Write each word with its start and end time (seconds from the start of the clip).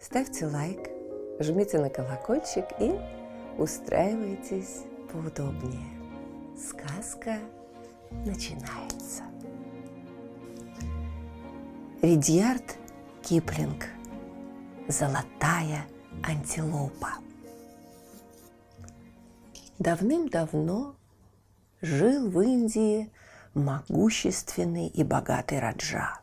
Ставьте 0.00 0.46
лайк, 0.46 0.90
жмите 1.40 1.78
на 1.78 1.90
колокольчик 1.90 2.66
и 2.78 2.92
устраивайтесь 3.58 4.84
поудобнее. 5.12 5.88
Сказка 6.56 7.38
начинается. 8.24 9.24
Ридьярд 12.00 12.76
Киплинг 13.22 13.86
«Золотая 14.86 15.84
антилопа». 16.22 17.14
Давным-давно 19.80 20.94
жил 21.80 22.30
в 22.30 22.40
Индии 22.40 23.10
могущественный 23.54 24.86
и 24.86 25.02
богатый 25.02 25.58
Раджа. 25.58 26.17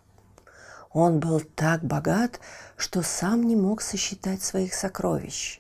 Он 0.96 1.20
был 1.20 1.42
так 1.42 1.84
богат, 1.84 2.40
что 2.78 3.02
сам 3.02 3.44
не 3.44 3.58
мог 3.58 3.82
сосчитать 3.82 4.42
своих 4.42 4.74
сокровищ. 4.74 5.60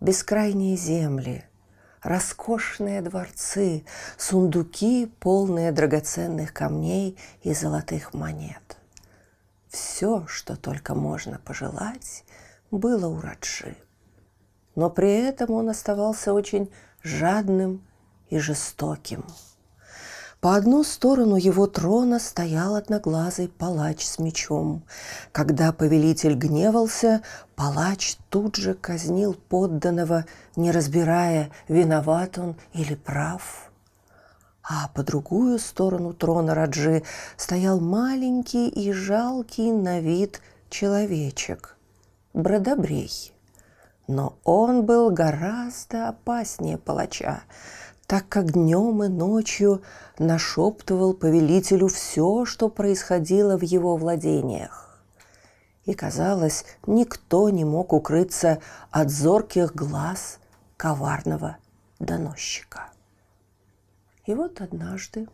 Бескрайние 0.00 0.76
земли, 0.76 1.44
роскошные 2.02 3.00
дворцы, 3.00 3.84
сундуки, 4.16 5.06
полные 5.20 5.70
драгоценных 5.70 6.52
камней 6.52 7.16
и 7.44 7.54
золотых 7.54 8.14
монет. 8.14 8.78
Все, 9.68 10.26
что 10.26 10.56
только 10.56 10.96
можно 10.96 11.38
пожелать, 11.38 12.24
было 12.72 13.06
у 13.06 13.20
Раджи. 13.20 13.76
Но 14.74 14.90
при 14.90 15.20
этом 15.20 15.52
он 15.52 15.68
оставался 15.68 16.32
очень 16.32 16.68
жадным 17.04 17.86
и 18.28 18.40
жестоким. 18.40 19.24
По 20.40 20.54
одну 20.54 20.84
сторону 20.84 21.34
его 21.34 21.66
трона 21.66 22.20
стоял 22.20 22.76
одноглазый 22.76 23.48
палач 23.48 24.04
с 24.04 24.20
мечом. 24.20 24.84
Когда 25.32 25.72
повелитель 25.72 26.34
гневался, 26.34 27.22
палач 27.56 28.16
тут 28.30 28.54
же 28.54 28.74
казнил 28.74 29.34
подданного, 29.34 30.26
не 30.54 30.70
разбирая, 30.70 31.50
виноват 31.66 32.38
он 32.38 32.54
или 32.72 32.94
прав. 32.94 33.72
А 34.62 34.88
по 34.94 35.02
другую 35.02 35.58
сторону 35.58 36.12
трона 36.12 36.54
Раджи 36.54 37.02
стоял 37.36 37.80
маленький 37.80 38.68
и 38.68 38.92
жалкий 38.92 39.72
на 39.72 39.98
вид 39.98 40.40
человечек– 40.70 41.76
Бродобрей. 42.32 43.32
Но 44.06 44.38
он 44.44 44.86
был 44.86 45.10
гораздо 45.10 46.08
опаснее 46.08 46.78
палача, 46.78 47.42
так 48.08 48.26
как 48.26 48.52
днем 48.52 49.04
и 49.04 49.08
ночью 49.08 49.82
нашептывал 50.18 51.12
повелителю 51.12 51.88
все, 51.88 52.46
что 52.46 52.70
происходило 52.70 53.58
в 53.58 53.62
его 53.62 53.98
владениях. 53.98 54.98
И, 55.84 55.92
казалось, 55.92 56.64
никто 56.86 57.50
не 57.50 57.66
мог 57.66 57.92
укрыться 57.92 58.60
от 58.90 59.10
зорких 59.10 59.74
глаз 59.74 60.38
коварного 60.78 61.58
доносчика. 61.98 62.88
И 64.24 64.34
вот 64.34 64.62
однажды 64.62 65.28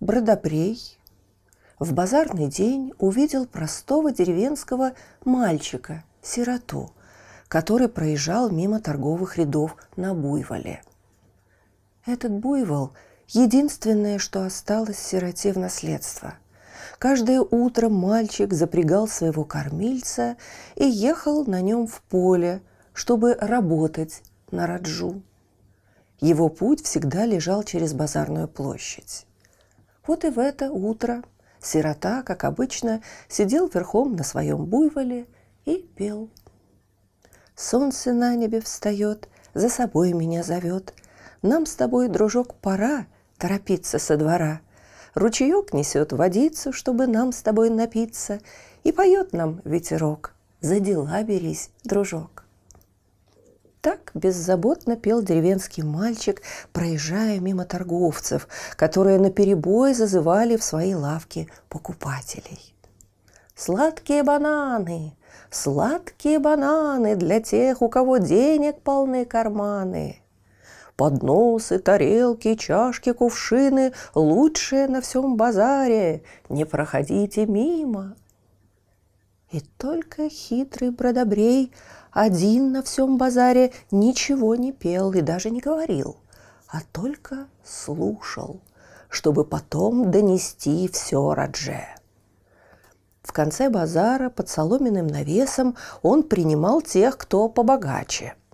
Бродобрей 0.00 0.98
в 1.78 1.92
базарный 1.92 2.46
день 2.46 2.94
увидел 2.98 3.44
простого 3.44 4.12
деревенского 4.12 4.92
мальчика, 5.26 6.04
сироту, 6.22 6.90
который 7.48 7.88
проезжал 7.88 8.48
мимо 8.48 8.80
торговых 8.80 9.36
рядов 9.36 9.76
на 9.94 10.14
буйволе– 10.14 10.80
этот 12.08 12.32
буйвол– 12.32 12.92
единственное, 13.28 14.18
что 14.18 14.42
осталось 14.42 14.98
сироте 14.98 15.52
в 15.52 15.58
наследство. 15.58 16.34
Каждое 16.98 17.40
утро 17.40 17.88
мальчик 17.88 18.52
запрягал 18.52 19.06
своего 19.06 19.44
кормильца 19.44 20.36
и 20.74 20.84
ехал 20.84 21.44
на 21.44 21.60
нем 21.60 21.86
в 21.86 22.00
поле, 22.02 22.62
чтобы 22.92 23.34
работать 23.34 24.22
на 24.50 24.66
Раджу. 24.66 25.22
Его 26.20 26.48
путь 26.48 26.84
всегда 26.84 27.26
лежал 27.26 27.62
через 27.62 27.92
базарную 27.92 28.48
площадь. 28.48 29.26
Вот 30.06 30.24
и 30.24 30.30
в 30.30 30.38
это 30.38 30.72
утро 30.72 31.22
сирота, 31.60 32.22
как 32.22 32.44
обычно, 32.44 33.02
сидел 33.28 33.68
верхом 33.68 34.16
на 34.16 34.24
своем 34.24 34.64
буйволе 34.64 35.26
и 35.64 35.76
пел. 35.76 36.28
Солнце 37.54 38.12
на 38.12 38.34
небе 38.34 38.60
встает, 38.60 39.28
за 39.54 39.68
собой 39.68 40.12
меня 40.12 40.42
зовет– 40.42 40.94
нам 41.42 41.66
с 41.66 41.74
тобой, 41.74 42.08
дружок, 42.08 42.54
пора 42.54 43.06
торопиться 43.38 43.98
со 43.98 44.16
двора. 44.16 44.60
Ручеек 45.14 45.72
несет 45.72 46.12
водицу, 46.12 46.72
чтобы 46.72 47.06
нам 47.06 47.32
с 47.32 47.42
тобой 47.42 47.70
напиться, 47.70 48.40
и 48.84 48.92
поет 48.92 49.32
нам 49.32 49.60
ветерок. 49.64 50.34
За 50.60 50.80
дела 50.80 51.22
берись, 51.22 51.70
дружок. 51.84 52.44
Так 53.80 54.10
беззаботно 54.14 54.96
пел 54.96 55.22
деревенский 55.22 55.84
мальчик, 55.84 56.42
проезжая 56.72 57.38
мимо 57.38 57.64
торговцев, 57.64 58.48
которые 58.76 59.20
наперебой 59.20 59.94
зазывали 59.94 60.56
в 60.56 60.64
свои 60.64 60.94
лавки 60.94 61.48
покупателей. 61.68 62.74
Сладкие 63.54 64.24
бананы, 64.24 65.16
сладкие 65.50 66.40
бананы 66.40 67.14
для 67.14 67.40
тех, 67.40 67.80
у 67.80 67.88
кого 67.88 68.18
денег 68.18 68.80
полны 68.82 69.24
карманы– 69.24 70.20
Подносы, 70.98 71.78
тарелки, 71.78 72.56
чашки, 72.56 73.12
кувшины– 73.12 73.92
лучшие 74.16 74.88
на 74.88 75.00
всем 75.00 75.36
базаре. 75.36 76.24
Не 76.48 76.64
проходите 76.64 77.46
мимо. 77.46 78.16
И 79.52 79.60
только 79.60 80.28
хитрый 80.28 80.90
бродобрей 80.90 81.72
один 82.10 82.72
на 82.72 82.82
всем 82.82 83.16
базаре 83.16 83.72
ничего 83.92 84.56
не 84.56 84.72
пел 84.72 85.12
и 85.12 85.20
даже 85.20 85.50
не 85.50 85.60
говорил, 85.60 86.16
а 86.66 86.80
только 86.90 87.46
слушал, 87.62 88.60
чтобы 89.08 89.44
потом 89.44 90.10
донести 90.10 90.88
все 90.88 91.32
Радже. 91.32 91.84
В 93.22 93.32
конце 93.32 93.70
базара 93.70 94.30
под 94.30 94.48
соломенным 94.48 95.06
навесом 95.06 95.76
он 96.02 96.24
принимал 96.24 96.82
тех, 96.82 97.16
кто 97.16 97.48
побогаче– 97.48 98.34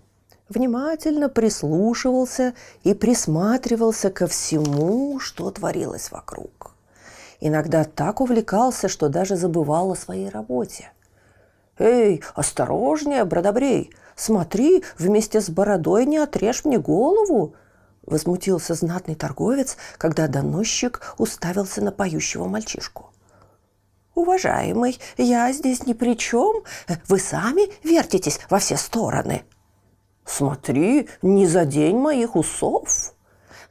внимательно 0.49 1.29
прислушивался 1.29 2.55
и 2.83 2.95
присматривался 2.95 4.11
ко 4.11 4.27
всему, 4.27 5.19
что 5.21 5.51
творилось 5.51 6.11
вокруг. 6.11 6.73
Иногда 7.41 7.85
так 7.85 8.21
увлекался, 8.21 8.89
что 8.89 9.09
даже 9.09 9.37
забывал 9.37 9.93
о 9.93 9.97
своей 9.97 10.29
работе. 10.29 10.93
«Эй, 11.79 12.23
осторожнее, 12.35 13.25
бродобрей! 13.25 13.91
Смотри, 14.15 14.85
вместе 14.97 15.41
с 15.41 15.51
бородой 15.51 16.07
не 16.07 16.19
отрежь 16.19 16.65
мне 16.65 16.79
голову!» 16.79 17.55
Возмутился 18.07 18.75
знатный 18.75 19.15
торговец, 19.15 19.77
когда 19.99 20.29
доносчик 20.29 21.15
уставился 21.19 21.83
на 21.83 21.91
поющего 21.91 22.47
мальчишку. 22.47 23.11
«Уважаемый, 24.15 25.01
я 25.17 25.53
здесь 25.53 25.87
ни 25.87 25.95
при 25.95 26.17
чем. 26.17 26.63
Вы 27.09 27.19
сами 27.19 27.63
вертитесь 27.83 28.39
во 28.49 28.61
все 28.61 28.77
стороны», 28.77 29.43
Смотри, 30.25 31.09
не 31.23 31.47
задень 31.47 31.99
моих 31.99 32.37
усов. 32.37 33.13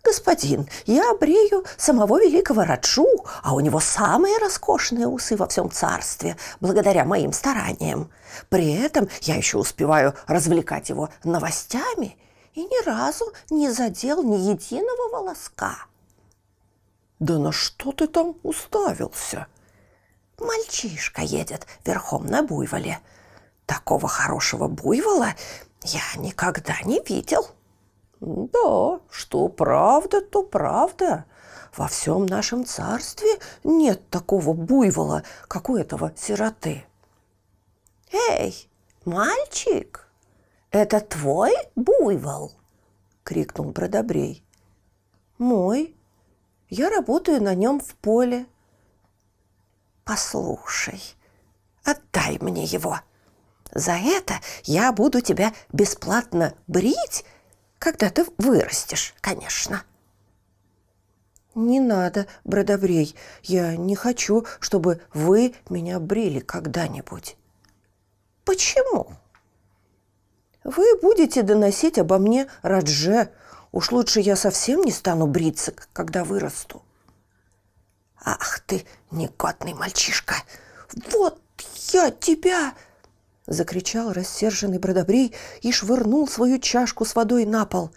Господин, 0.03 0.67
я 0.85 1.13
брею 1.15 1.63
самого 1.77 2.19
великого 2.19 2.65
Раджу, 2.65 3.07
а 3.41 3.53
у 3.53 3.61
него 3.61 3.79
самые 3.79 4.37
роскошные 4.37 5.07
усы 5.07 5.37
во 5.37 5.47
всем 5.47 5.71
царстве, 5.71 6.35
благодаря 6.59 7.05
моим 7.05 7.31
стараниям. 7.31 8.11
При 8.49 8.73
этом 8.73 9.07
я 9.21 9.35
еще 9.35 9.57
успеваю 9.57 10.13
развлекать 10.27 10.89
его 10.89 11.09
новостями 11.23 12.17
и 12.53 12.63
ни 12.63 12.85
разу 12.85 13.31
не 13.49 13.71
задел 13.71 14.21
ни 14.23 14.35
единого 14.35 15.09
волоска. 15.09 15.77
Да 17.19 17.37
на 17.37 17.53
что 17.53 17.93
ты 17.93 18.07
там 18.07 18.35
уставился? 18.43 19.47
Мальчишка 20.37 21.21
едет 21.21 21.65
верхом 21.85 22.25
на 22.25 22.43
буйволе. 22.43 22.99
Такого 23.65 24.09
хорошего 24.09 24.67
буйвола 24.67 25.33
я 25.83 26.01
никогда 26.17 26.75
не 26.83 27.01
видел. 27.01 27.47
Да, 28.19 28.99
что 29.09 29.47
правда, 29.49 30.21
то 30.21 30.43
правда. 30.43 31.25
Во 31.75 31.87
всем 31.87 32.25
нашем 32.25 32.65
царстве 32.65 33.39
нет 33.63 34.09
такого 34.09 34.53
буйвола, 34.53 35.23
как 35.47 35.69
у 35.69 35.77
этого 35.77 36.13
сироты. 36.15 36.85
Эй, 38.11 38.69
Мальчик, 39.05 40.07
это 40.71 41.01
твой 41.01 41.51
буйвол? 41.75 42.53
крикнул 43.23 43.71
Бродобрей. 43.71 44.45
Мой. 45.37 45.93
Я 46.69 46.89
работаю 46.89 47.43
на 47.43 47.53
нем 47.53 47.81
в 47.81 47.95
поле. 47.95 48.45
Послушай, 50.05 51.01
отдай 51.83 52.37
мне 52.39 52.63
его. 52.63 52.99
За 53.73 53.93
это 53.93 54.35
я 54.63 54.91
буду 54.91 55.21
тебя 55.21 55.53
бесплатно 55.71 56.53
брить, 56.67 57.25
когда 57.79 58.09
ты 58.09 58.25
вырастешь, 58.37 59.15
конечно. 59.19 59.83
Не 61.55 61.79
надо, 61.79 62.27
Бродобрей, 62.43 63.15
я 63.43 63.75
не 63.75 63.95
хочу, 63.95 64.45
чтобы 64.59 65.01
вы 65.13 65.55
меня 65.69 65.99
брили 65.99 66.39
когда-нибудь. 66.39 67.35
Почему? 68.45 69.11
Вы 70.63 70.97
будете 71.01 71.41
доносить 71.41 71.97
обо 71.97 72.17
мне 72.17 72.47
Радже. 72.61 73.31
Уж 73.71 73.91
лучше 73.91 74.19
я 74.19 74.35
совсем 74.35 74.81
не 74.81 74.91
стану 74.91 75.25
бриться, 75.25 75.73
когда 75.93 76.23
вырасту. 76.23 76.83
Ах 78.23 78.59
ты, 78.61 78.85
негодный 79.11 79.73
мальчишка! 79.73 80.35
Вот 81.11 81.41
я 81.91 82.11
тебя! 82.11 82.73
Закричал 83.45 84.13
рассерженный 84.13 84.79
Бродобрей 84.79 85.35
и 85.61 85.71
швырнул 85.71 86.27
свою 86.27 86.59
чашку 86.59 87.05
с 87.05 87.15
водой 87.15 87.45
на 87.45 87.65
пол. 87.65 87.91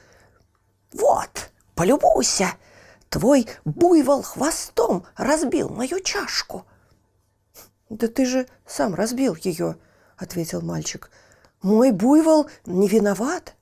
Вот, 0.92 1.50
полюбуйся! 1.74 2.54
Твой 3.08 3.46
буйвол 3.64 4.22
хвостом 4.22 5.06
разбил 5.16 5.68
мою 5.68 6.00
чашку. 6.00 6.66
Да 7.88 8.08
ты 8.08 8.26
же 8.26 8.48
сам 8.66 8.94
разбил 8.94 9.36
ее, 9.36 9.76
ответил 10.16 10.60
мальчик. 10.60 11.10
Мой 11.62 11.92
буйвол 11.92 12.50
не 12.66 12.88
виноват. 12.88 13.54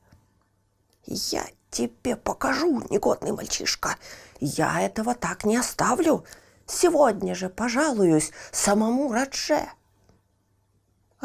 Я 1.05 1.45
тебе 1.71 2.17
покажу, 2.17 2.83
негодный 2.89 3.33
мальчишка. 3.33 3.97
Я 4.41 4.81
этого 4.81 5.15
так 5.15 5.45
не 5.45 5.57
оставлю. 5.57 6.25
Сегодня 6.67 7.35
же 7.35 7.51
пожалуюсь 7.51 8.33
самому 8.51 9.13
Радже. 9.13 9.69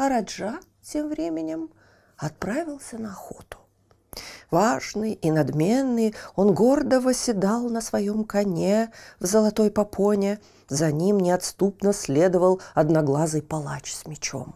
А 0.00 0.08
Раджа 0.08 0.60
тем 0.82 1.10
временем 1.10 1.68
отправился 2.16 2.96
на 2.96 3.10
охоту. 3.10 3.58
Важный 4.50 5.12
и 5.12 5.30
надменный, 5.30 6.14
он 6.36 6.54
гордо 6.54 7.02
восседал 7.02 7.68
на 7.68 7.82
своем 7.82 8.24
коне 8.24 8.92
в 9.18 9.26
золотой 9.26 9.70
попоне. 9.70 10.40
За 10.70 10.90
ним 10.90 11.20
неотступно 11.20 11.92
следовал 11.92 12.62
одноглазый 12.72 13.42
палач 13.42 13.92
с 13.92 14.06
мечом. 14.06 14.54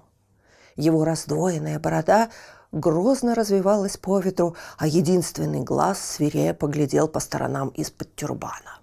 Его 0.76 1.04
раздвоенная 1.04 1.78
борода 1.78 2.30
грозно 2.72 3.34
развивалась 3.34 3.98
по 3.98 4.20
ветру, 4.20 4.56
а 4.78 4.86
единственный 4.86 5.60
глаз 5.60 6.00
свирепо 6.00 6.68
глядел 6.68 7.06
по 7.06 7.20
сторонам 7.20 7.68
из-под 7.68 8.16
тюрбана. 8.16 8.78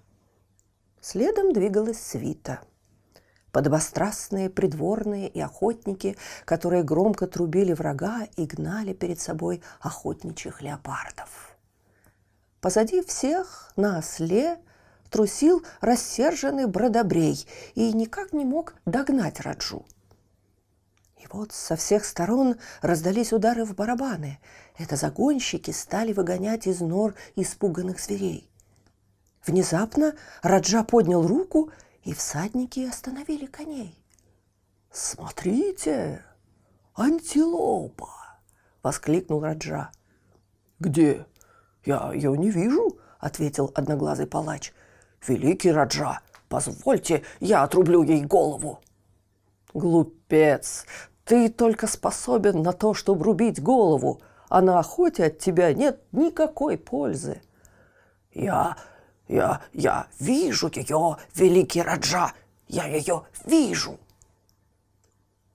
Следом 1.00 1.52
двигалась 1.52 2.00
свита– 2.00 2.60
подобострастные 3.52 4.50
придворные 4.50 5.28
и 5.28 5.40
охотники, 5.40 6.16
которые 6.44 6.82
громко 6.82 7.26
трубили 7.26 7.72
врага 7.72 8.26
и 8.36 8.46
гнали 8.46 8.94
перед 8.94 9.20
собой 9.20 9.62
охотничьих 9.80 10.62
леопардов. 10.62 11.56
Позади 12.60 13.02
всех 13.02 13.72
на 13.76 13.98
осле 13.98 14.58
трусил 15.10 15.62
рассерженный 15.80 16.66
бродобрей 16.66 17.46
и 17.74 17.92
никак 17.92 18.32
не 18.32 18.44
мог 18.44 18.74
догнать 18.86 19.40
Раджу. 19.40 19.84
И 21.18 21.26
вот 21.30 21.52
со 21.52 21.76
всех 21.76 22.04
сторон 22.04 22.56
раздались 22.80 23.32
удары 23.32 23.64
в 23.64 23.74
барабаны. 23.74 24.40
Это 24.78 24.96
загонщики 24.96 25.70
стали 25.70 26.12
выгонять 26.12 26.66
из 26.66 26.80
нор 26.80 27.14
испуганных 27.36 28.00
зверей. 28.00 28.48
Внезапно 29.46 30.14
Раджа 30.42 30.84
поднял 30.84 31.26
руку 31.26 31.70
и 32.04 32.12
всадники 32.12 32.80
остановили 32.80 33.46
коней. 33.46 33.98
«Смотрите, 34.90 36.24
антилопа!»— 36.94 38.10
воскликнул 38.82 39.40
Раджа. 39.40 39.90
«Где? 40.78 41.26
Я 41.84 42.12
ее 42.12 42.36
не 42.36 42.50
вижу»,— 42.50 42.98
ответил 43.18 43.70
одноглазый 43.74 44.26
палач. 44.26 44.72
«Великий 45.26 45.70
Раджа, 45.70 46.20
позвольте, 46.48 47.22
я 47.40 47.62
отрублю 47.62 48.02
ей 48.02 48.24
голову». 48.24 48.80
«Глупец, 49.72 50.84
ты 51.24 51.48
только 51.48 51.86
способен 51.86 52.62
на 52.62 52.72
то, 52.72 52.92
чтобы 52.92 53.24
рубить 53.24 53.62
голову, 53.62 54.20
а 54.50 54.60
на 54.60 54.78
охоте 54.78 55.26
от 55.26 55.38
тебя 55.38 55.72
нет 55.72 56.02
никакой 56.12 56.76
пользы». 56.76 57.40
«Я 58.34 58.76
я, 59.28 59.62
я 59.72 60.08
вижу 60.18 60.70
ее, 60.74 61.16
великий 61.34 61.82
Раджа, 61.82 62.32
я 62.68 62.86
ее 62.86 63.24
вижу. 63.44 63.98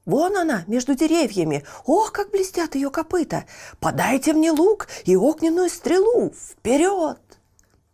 Вон 0.05 0.37
она, 0.37 0.63
между 0.67 0.95
деревьями. 0.95 1.65
Ох, 1.85 2.13
как 2.13 2.31
блестят 2.31 2.75
ее 2.75 2.89
копыта! 2.89 3.45
Подайте 3.81 4.31
мне 4.31 4.51
лук 4.51 4.87
и 5.03 5.17
огненную 5.17 5.69
стрелу! 5.69 6.31
Вперед! 6.31 7.19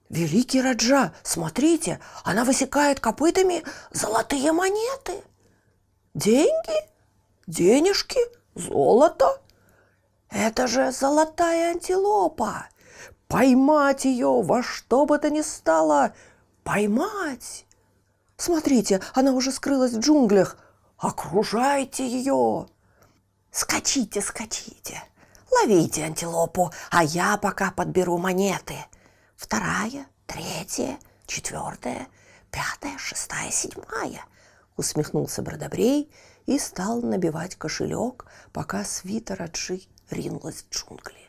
Великий 0.09 0.61
Раджа, 0.61 1.11
смотрите, 1.23 1.99
она 2.23 2.43
высекает 2.43 2.99
копытами 2.99 3.63
золотые 3.91 4.51
монеты. 4.51 5.23
Деньги? 6.13 6.87
Денежки? 7.47 8.19
Золото? 8.53 9.41
Это 10.29 10.67
же 10.67 10.91
золотая 10.91 11.71
антилопа! 11.71 12.67
Поймать 13.33 14.05
ее 14.05 14.43
во 14.43 14.61
что 14.61 15.07
бы 15.07 15.17
то 15.17 15.31
ни 15.31 15.41
стало! 15.41 16.13
Поймать! 16.63 17.65
Смотрите, 18.37 19.01
она 19.15 19.31
уже 19.31 19.51
скрылась 19.51 19.93
в 19.93 19.99
джунглях. 20.01 20.55
Окружайте 20.99 22.07
ее! 22.07 22.67
Скачите, 23.49 24.21
скачите! 24.21 25.01
Ловите 25.51 26.03
антилопу, 26.03 26.71
а 26.91 27.03
я 27.03 27.37
пока 27.37 27.71
подберу 27.71 28.19
монеты. 28.19 28.75
Вторая, 29.35 30.05
третья, 30.27 30.99
четвертая, 31.25 32.09
пятая, 32.51 32.99
шестая, 32.99 33.49
седьмая. 33.49 34.23
Усмехнулся 34.77 35.41
Бродобрей 35.41 36.11
и 36.45 36.59
стал 36.59 37.01
набивать 37.01 37.55
кошелек, 37.55 38.27
пока 38.51 38.83
свита 38.83 39.35
Раджи 39.35 39.81
ринулась 40.11 40.63
в 40.69 40.71
джунгли. 40.71 41.22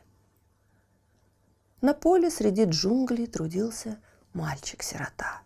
На 1.85 1.93
поле 1.93 2.31
среди 2.31 2.65
джунглей 2.65 3.27
трудился 3.27 3.99
мальчик-сирота. 4.33 5.43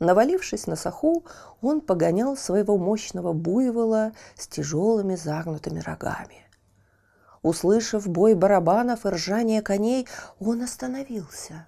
Навалившись 0.00 0.66
на 0.66 0.76
саху, 0.76 1.24
он 1.62 1.80
погонял 1.80 2.36
своего 2.36 2.76
мощного 2.76 3.32
буйвола 3.32 4.12
с 4.36 4.48
тяжелыми 4.48 5.14
загнутыми 5.14 5.80
рогами. 5.80 6.44
Услышав 7.40 8.06
бой 8.06 8.34
барабанов 8.34 9.06
и 9.06 9.08
ржание 9.08 9.62
коней, 9.62 10.06
он 10.38 10.60
остановился. 10.60 11.66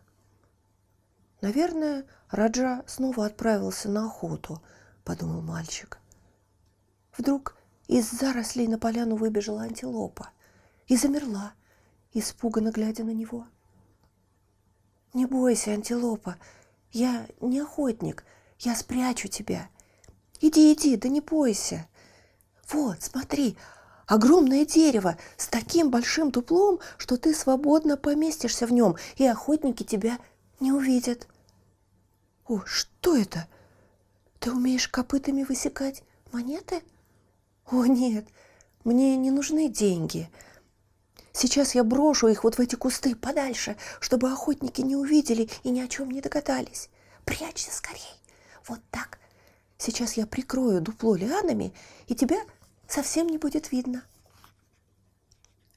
«Наверное, 1.40 2.04
Раджа 2.30 2.83
снова 2.87 3.25
отправился 3.25 3.88
на 3.88 4.04
охоту»,— 4.04 4.61
подумал 5.02 5.40
мальчик. 5.40 5.99
Вдруг 7.16 7.57
из 7.87 8.11
зарослей 8.11 8.66
на 8.66 8.78
поляну 8.78 9.16
выбежала 9.16 9.62
антилопа 9.62 10.28
и 10.88 10.97
замерла, 10.99 11.54
испуганно 12.12 12.71
глядя 12.71 13.02
на 13.02 13.14
него— 13.14 13.47
не 15.18 15.26
бойся, 15.26 15.72
антилопа, 15.72 16.37
я 16.92 17.26
не 17.40 17.58
охотник, 17.58 18.25
я 18.60 18.76
спрячу 18.76 19.26
тебя. 19.26 19.68
Иди, 20.40 20.72
иди, 20.72 20.96
да 20.96 21.08
не 21.08 21.20
бойся. 21.20 21.88
Вот, 22.72 23.02
смотри, 23.02 23.56
огромное 24.06 24.64
дерево 24.64 25.18
с 25.37 25.48
таким 25.48 25.90
большим 25.90 26.30
дуплом, 26.30 26.78
что 26.98 27.16
ты 27.16 27.34
свободно 27.34 27.96
поместишься 27.96 28.64
в 28.66 28.72
нем, 28.72 28.96
и 29.16 29.26
охотники 29.26 29.82
тебя 29.82 30.18
не 30.60 30.70
увидят. 30.70 31.26
О, 32.46 32.62
что 32.64 33.16
это? 33.16 33.48
Ты 34.38 34.52
умеешь 34.52 34.88
копытами 34.88 35.42
высекать 35.42 36.04
монеты? 36.30 36.82
О, 37.68 37.87
нет, 37.87 38.25
мне 38.84 39.16
не 39.16 39.32
нужны 39.32 39.68
деньги– 39.68 40.30
Сейчас 41.40 41.76
я 41.76 41.85
брошу 41.85 42.26
их 42.26 42.42
вот 42.42 42.57
в 42.57 42.61
эти 42.61 42.75
кусты 42.75 43.14
подальше, 43.14 43.76
чтобы 44.00 44.28
охотники 44.28 44.80
не 44.80 44.97
увидели 44.97 45.49
и 45.62 45.71
ни 45.71 45.78
о 45.78 45.87
чем 45.87 46.11
не 46.11 46.21
догадались. 46.21 46.90
Прячься 47.25 47.71
скорей. 47.71 48.21
Вот 48.66 48.80
так. 48.90 49.21
Сейчас 49.76 50.14
я 50.14 50.26
прикрою 50.26 50.80
дупло 50.80 51.14
лианами, 51.14 51.73
и 52.09 52.16
тебя 52.16 52.38
совсем 52.88 53.28
не 53.28 53.38
будет 53.38 53.71
видно. 53.71 54.02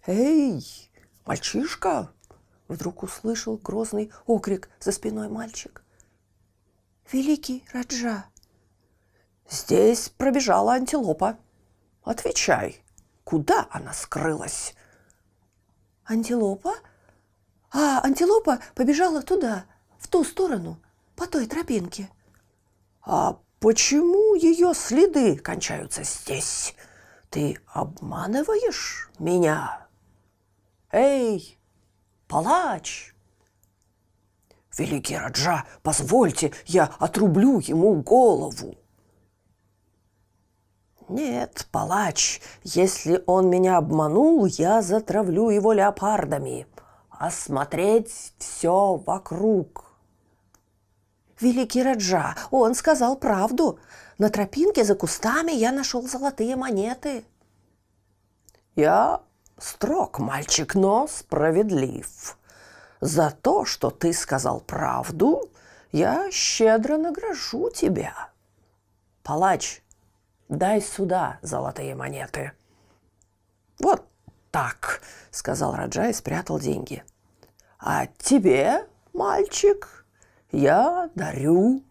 «Эй, 0.08 0.66
мальчишка!» 1.26 2.12
Вдруг 2.68 3.04
услышал 3.04 3.56
грозный 3.58 4.12
окрик 4.26 4.68
за 4.80 4.92
спиной 4.92 5.30
мальчик. 5.30 5.84
«Великий 7.12 7.64
Раджа!» 7.72 8.26
«Здесь 9.48 10.10
пробежала 10.10 10.74
антилопа. 10.74 11.38
Отвечай, 12.04 12.84
куда 13.24 13.68
она 13.70 13.94
скрылась? 13.94 14.74
Антилопа? 16.12 16.74
А 17.72 18.02
антилопа 18.04 18.60
побежала 18.76 19.22
туда, 19.22 19.64
в 19.98 20.10
ту 20.10 20.26
сторону, 20.26 20.78
по 21.16 21.26
той 21.26 21.48
тропинке. 21.48 22.10
А 23.02 23.38
почему 23.62 24.36
ее 24.36 24.74
следы 24.74 25.38
кончаются 25.38 26.04
здесь? 26.04 26.76
Ты 27.30 27.58
обманываешь 27.66 29.10
меня? 29.20 29.88
Эй, 30.92 31.58
палач! 32.28 33.16
Великий 34.78 35.16
Раджа, 35.16 35.66
позвольте, 35.82 36.52
я 36.66 36.94
отрублю 37.00 37.62
ему 37.62 38.02
голову. 38.02 38.76
Нет, 41.12 41.68
палач, 41.74 42.40
если 42.64 43.22
он 43.28 43.50
меня 43.50 43.76
обманул, 43.78 44.46
я 44.46 44.82
затравлю 44.82 45.50
его 45.50 45.74
леопардами. 45.74 46.68
Осмотреть 47.10 48.34
все 48.38 48.96
вокруг. 48.96 49.92
Великий 51.42 51.84
Раджа, 51.84 52.36
он 52.50 52.76
сказал 52.76 53.18
правду. 53.18 53.78
На 54.20 54.30
тропинке 54.30 54.86
за 54.86 54.96
кустами 54.96 55.52
я 55.52 55.74
нашел 55.74 56.08
золотые 56.08 56.56
монеты. 56.56 57.26
Я 58.78 59.20
строг, 59.58 60.18
мальчик, 60.20 60.76
но 60.76 61.08
справедлив. 61.08 62.38
За 63.02 63.32
то, 63.32 63.66
что 63.66 63.90
ты 63.90 64.14
сказал 64.14 64.62
правду, 64.62 65.50
я 65.92 66.32
щедро 66.32 66.96
награжу 66.96 67.70
тебя. 67.70 68.30
Палач, 69.24 69.81
дай 70.52 70.82
сюда 70.82 71.40
золотые 71.42 71.96
монеты. 71.96 72.52
Вот 73.80 74.06
так, 74.52 75.02
сказал 75.32 75.76
Раджа 75.76 76.10
и 76.10 76.14
спрятал 76.14 76.60
деньги. 76.60 77.04
А 77.80 78.06
тебе, 78.18 78.86
мальчик, 79.14 80.06
я 80.52 81.10
дарю 81.16 81.84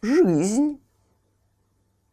жизнь. 0.00 0.82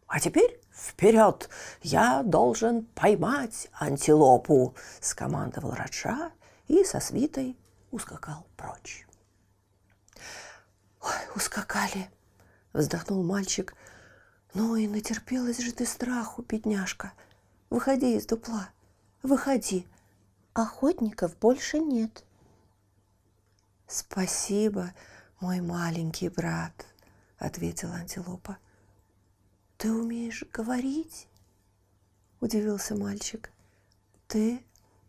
А 0.07 0.19
теперь 0.19 0.61
вперед! 0.75 1.49
Я 1.81 2.21
должен 2.21 2.85
поймать 2.87 3.69
антилопу!»– 3.71 4.75
скомандовал 4.99 5.71
Раджа 5.71 6.31
и 6.67 6.83
со 6.83 6.99
свитой 6.99 7.57
ускакал 7.91 8.45
прочь. 8.57 9.07
«Ой, 11.01 11.35
ускакали!»– 11.35 12.09
вздохнул 12.73 13.23
мальчик. 13.23 13.73
«Ну 14.59 14.75
и 14.75 14.87
натерпелась 14.87 15.59
же 15.59 15.71
ты 15.71 15.85
страху, 15.85 16.41
бедняжка! 16.41 17.13
Выходи 17.69 18.15
из 18.15 18.25
дупла, 18.25 18.69
выходи! 19.21 19.85
Охотников 20.53 21.37
больше 21.37 21.77
нет!» 21.77 22.25
«Спасибо!» 23.85 24.95
«Мой 25.39 25.61
маленький 25.61 26.29
брат»,— 26.29 26.87
ответила 27.37 27.97
антилопа. 27.97 28.57
«Ты 29.77 29.93
умеешь 29.93 30.43
говорить?»— 30.51 31.27
удивился 32.39 32.95
мальчик. 32.95 33.51
«Ты 34.27 34.63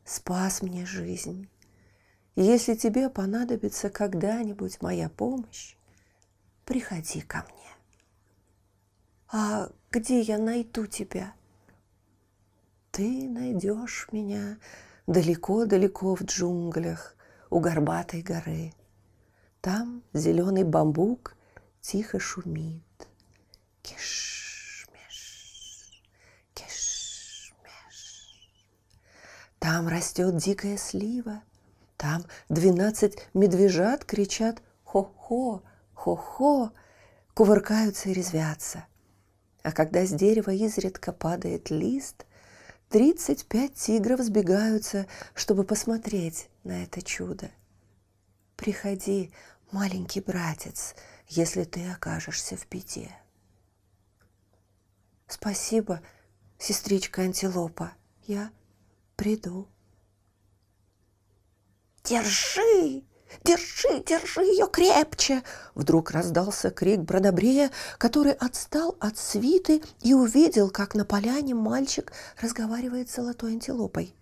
спас 0.04 0.60
мне 0.60 0.84
жизнь. 0.84 1.48
Если 2.36 2.74
тебе 2.74 3.08
понадобится 3.08 3.88
когда-нибудь 3.88 4.82
моя 4.82 5.08
помощь, 5.08 5.74
приходи 6.66 7.22
ко 7.22 7.46
мне». 7.48 7.67
«А 9.30 9.68
где 9.90 10.20
я 10.20 10.38
найду 10.38 10.86
тебя?» 10.86 11.34
«Ты 12.90 13.28
найдешь 13.28 14.08
меня 14.12 14.58
далеко-далеко 15.06 16.14
в 16.14 16.22
джунглях 16.22 17.14
у 17.50 17.60
горбатой 17.60 18.22
горы», 18.22 18.72
там 19.60 20.02
зеленый 20.12 20.62
бамбук 20.62 21.36
тихо 21.80 22.20
шумит. 22.20 23.08
Киш-миш, 23.82 25.20
киш-миш. 26.54 27.52
Там 29.58 29.88
растет 29.88 30.36
дикая 30.36 30.76
слива. 30.78 31.42
Там 31.96 32.24
двенадцать 32.48 33.28
медвежат 33.34 34.04
кричат 34.04 34.62
«Хо-хо! 34.84 35.62
Хо-хо!» 35.92 36.70
кувыркаются 37.34 38.08
и 38.10 38.12
резвятся. 38.12 38.86
А 39.68 39.72
когда 39.72 40.06
с 40.06 40.10
дерева 40.14 40.50
изредка 40.50 41.12
падает 41.12 41.68
лист, 41.68 42.24
тридцать 42.88 43.44
пять 43.44 43.74
тигров 43.74 44.20
сбегаются, 44.20 45.06
чтобы 45.34 45.62
посмотреть 45.62 46.48
на 46.64 46.84
это 46.84 47.02
чудо. 47.02 47.50
Приходи, 48.56 49.30
маленький 49.70 50.22
братец, 50.22 50.94
если 51.26 51.64
ты 51.64 51.86
окажешься 51.90 52.56
в 52.56 52.66
беде. 52.70 53.10
Спасибо, 55.26 56.00
сестричка 56.56 57.20
Антилопа, 57.20 57.92
я 58.26 58.50
приду. 59.16 59.68
Держи, 62.04 63.02
держи, 63.44 64.02
держи 64.06 64.42
ее 64.42 64.66
крепче! 64.66 65.42
Вдруг 65.74 66.10
раздался 66.10 66.70
крик 66.70 67.00
Бродобрея, 67.00 67.70
который 67.98 68.32
отстал 68.32 68.96
от 69.00 69.18
свиты 69.18 69.82
и 70.00 70.14
увидел, 70.14 70.70
как 70.70 70.94
на 70.94 71.04
поляне 71.04 71.54
мальчик 71.54 72.12
разговаривает 72.40 73.10
с 73.10 73.16
золотой 73.16 73.52
антилопой. 73.52 74.14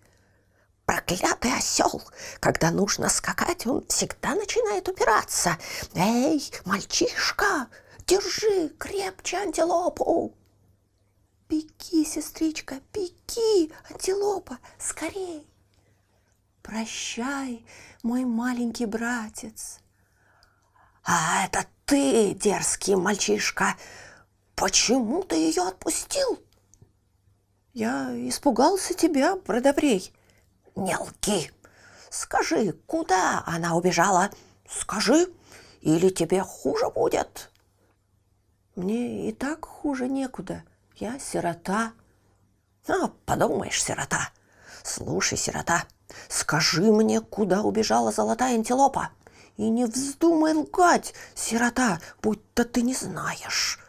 Проклятый 0.85 1.53
осел! 1.53 2.01
Когда 2.39 2.71
нужно 2.71 3.09
скакать, 3.09 3.67
он 3.67 3.85
всегда 3.87 4.35
начинает 4.35 4.87
упираться. 4.87 5.57
Эй, 5.93 6.41
мальчишка, 6.63 7.67
держи 8.07 8.69
крепче 8.77 9.37
антилопу! 9.37 10.33
Беги, 11.49 12.05
сестричка, 12.05 12.79
беги, 12.93 13.71
антилопа, 13.89 14.59
скорей! 14.79 15.45
Прощай, 16.61 17.65
мой 18.07 18.23
маленький 18.23 18.85
братец. 18.85 19.81
А 21.03 21.43
это 21.45 21.65
ты, 21.85 22.33
дерзкий 22.33 22.95
мальчишка, 22.95 23.75
почему 24.55 25.23
ты 25.23 25.35
ее 25.35 25.67
отпустил? 25.67 26.39
Я 27.73 28.09
испугался 28.29 28.93
тебя, 28.93 29.35
Бродобрей. 29.35 30.13
Не 30.75 30.95
лги. 30.95 31.51
Скажи, 32.09 32.71
куда 32.85 33.43
она 33.45 33.75
убежала? 33.75 34.31
Скажи, 34.69 35.27
или 35.81 36.09
тебе 36.09 36.41
хуже 36.43 36.89
будет? 36.89 37.51
Мне 38.75 39.27
и 39.27 39.33
так 39.33 39.65
хуже 39.65 40.07
некуда. 40.07 40.63
Я 40.95 41.19
сирота. 41.19 41.91
А, 42.87 43.09
подумаешь, 43.25 43.83
сирота. 43.83 44.29
Слушай, 44.83 45.37
сирота, 45.37 45.83
скажи 46.29 46.91
мне, 46.91 47.21
куда 47.21 47.61
убежала 47.61 48.11
золотая 48.11 48.55
антилопа? 48.55 49.09
И 49.57 49.69
не 49.69 49.85
вздумай 49.85 50.53
лгать, 50.53 51.13
сирота, 51.33 51.99
будто 52.21 52.63
ты 52.63 52.81
не 52.81 52.93
знаешь. 52.93 53.79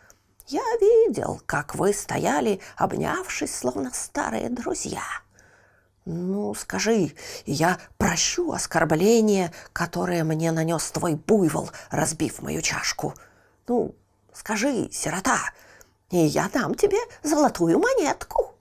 Я 0.46 0.62
видел, 0.80 1.42
как 1.44 1.74
вы 1.74 1.92
стояли, 1.92 2.60
обнявшись, 2.76 3.54
словно 3.54 3.90
старые 3.92 4.48
друзья. 4.48 5.02
Ну, 6.06 6.54
скажи, 6.54 7.14
я 7.44 7.78
прощу 7.98 8.52
оскорбление, 8.52 9.52
которое 9.74 10.24
мне 10.24 10.50
нанес 10.52 10.90
твой 10.90 11.16
буйвол, 11.16 11.70
разбив 11.90 12.40
мою 12.40 12.62
чашку. 12.62 13.12
Ну, 13.66 13.94
скажи, 14.32 14.88
сирота, 14.90 15.38
и 16.10 16.16
я 16.16 16.48
дам 16.48 16.74
тебе 16.74 16.96
золотую 17.22 17.78
монетку. 17.78 18.54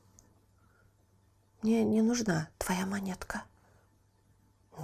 Мне 1.62 1.86
не 1.86 2.02
нужна 2.02 2.50
твоя 2.58 2.86
монетка. 2.86 3.44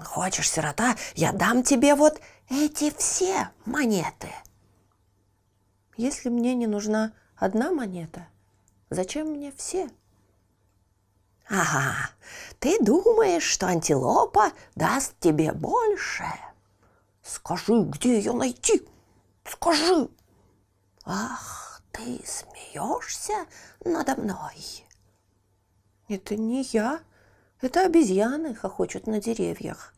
Хочешь, 0.03 0.49
сирота, 0.49 0.95
я 1.15 1.31
дам 1.31 1.63
тебе 1.63 1.95
вот 1.95 2.19
эти 2.49 2.91
все 2.97 3.49
монеты. 3.65 4.29
Если 5.97 6.29
мне 6.29 6.55
не 6.55 6.67
нужна 6.67 7.13
одна 7.35 7.71
монета, 7.71 8.27
зачем 8.89 9.27
мне 9.27 9.51
все?— 9.51 9.89
Ага, 11.49 12.09
ты 12.59 12.79
думаешь, 12.79 13.43
что 13.43 13.67
антилопа 13.67 14.51
даст 14.75 15.13
тебе 15.19 15.51
больше? 15.51 16.25
Скажи, 17.21 17.83
где 17.83 18.17
ее 18.17 18.33
найти? 18.33 18.87
Скажи. 19.45 20.09
Ах, 21.05 21.81
ты 21.91 22.21
смеешься 22.25 23.45
надо 23.83 24.15
мной? 24.15 24.85
Это 26.07 26.35
не 26.37 26.63
я, 26.63 27.01
это 27.63 27.85
обезьяны 27.85 28.55
хохочут 28.55 29.07
на 29.07 29.19
деревьях. 29.19 29.93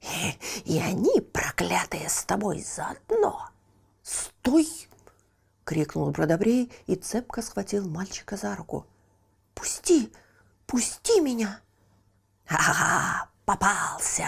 И, 0.00 0.74
и 0.74 0.78
они, 0.78 1.20
проклятые, 1.20 2.08
с 2.08 2.24
тобой 2.24 2.62
заодно. 2.62 3.48
Стой! 4.02 4.68
крикнул 5.66 6.10
Бродобрей 6.10 6.72
и 6.86 6.94
цепко 6.94 7.42
схватил 7.42 7.86
мальчика 7.88 8.36
за 8.36 8.54
руку. 8.54 8.86
Пусти! 9.54 10.12
Пусти 10.66 11.20
меня!» 11.20 11.60
«Ага, 12.48 13.28
попался! 13.44 14.26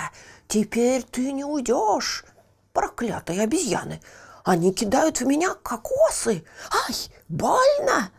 Теперь 0.48 1.02
ты 1.04 1.32
не 1.32 1.44
уйдешь! 1.44 2.24
Проклятые 2.72 3.42
обезьяны! 3.42 4.00
Они 4.44 4.72
кидают 4.72 5.20
в 5.20 5.26
меня 5.26 5.54
кокосы! 5.54 6.44
Ай, 6.70 6.94
больно!» 7.28 8.10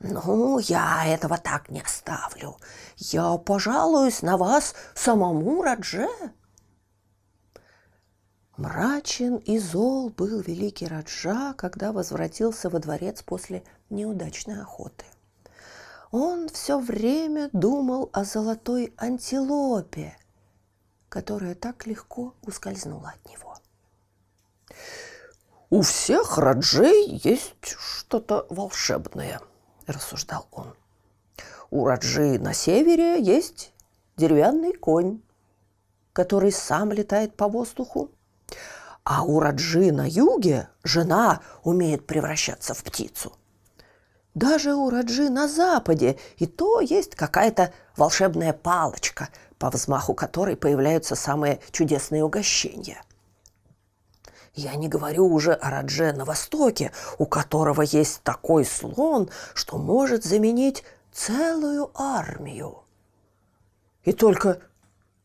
«Ну, 0.00 0.58
я 0.58 1.04
этого 1.06 1.36
так 1.36 1.68
не 1.68 1.82
оставлю. 1.82 2.56
Я 2.96 3.36
пожалуюсь 3.36 4.22
на 4.22 4.38
вас 4.38 4.74
самому 4.94 5.62
Радже». 5.62 6.08
Мрачен 8.56 9.36
и 9.36 9.58
зол 9.58 10.08
был 10.08 10.40
великий 10.40 10.86
Раджа, 10.86 11.52
когда 11.54 11.92
возвратился 11.92 12.70
во 12.70 12.78
дворец 12.78 13.22
после 13.22 13.62
неудачной 13.90 14.60
охоты. 14.60 15.04
Он 16.10 16.48
все 16.48 16.78
время 16.78 17.50
думал 17.52 18.08
о 18.12 18.24
золотой 18.24 18.94
антилопе, 18.96 20.16
которая 21.10 21.54
так 21.54 21.86
легко 21.86 22.34
ускользнула 22.42 23.14
от 23.16 23.30
него. 23.30 23.58
«У 25.68 25.82
всех 25.82 26.38
Раджей 26.38 27.20
есть 27.22 27.76
что-то 27.78 28.46
волшебное»,– 28.48 29.40
рассуждал 29.90 30.46
он. 30.50 30.74
«У 31.70 31.84
Раджи 31.86 32.38
на 32.38 32.52
севере 32.52 33.22
есть 33.22 33.72
деревянный 34.16 34.72
конь, 34.72 35.20
который 36.12 36.52
сам 36.52 36.92
летает 36.92 37.36
по 37.36 37.48
воздуху. 37.48 38.10
А 39.04 39.22
у 39.22 39.40
Раджи 39.40 39.92
на 39.92 40.06
юге 40.06 40.68
жена 40.84 41.40
умеет 41.62 42.06
превращаться 42.06 42.74
в 42.74 42.82
птицу. 42.84 43.32
Даже 44.34 44.74
у 44.74 44.90
Раджи 44.90 45.28
на 45.28 45.48
западе 45.48 46.18
и 46.36 46.46
то 46.46 46.80
есть 46.80 47.16
какая-то 47.16 47.72
волшебная 47.96 48.52
палочка, 48.52 49.28
по 49.58 49.70
взмаху 49.70 50.14
которой 50.14 50.56
появляются 50.56 51.16
самые 51.16 51.60
чудесные 51.72 52.24
угощения. 52.24 53.02
Я 54.54 54.74
не 54.74 54.88
говорю 54.88 55.26
уже 55.26 55.52
о 55.52 55.70
Радже 55.70 56.12
на 56.12 56.24
востоке, 56.24 56.92
у 57.18 57.26
которого 57.26 57.82
есть 57.82 58.22
такой 58.22 58.64
слон, 58.64 59.30
что 59.54 59.78
может 59.78 60.24
заменить 60.24 60.84
целую 61.12 61.90
армию. 61.94 62.82
И 64.04 64.12
только 64.12 64.60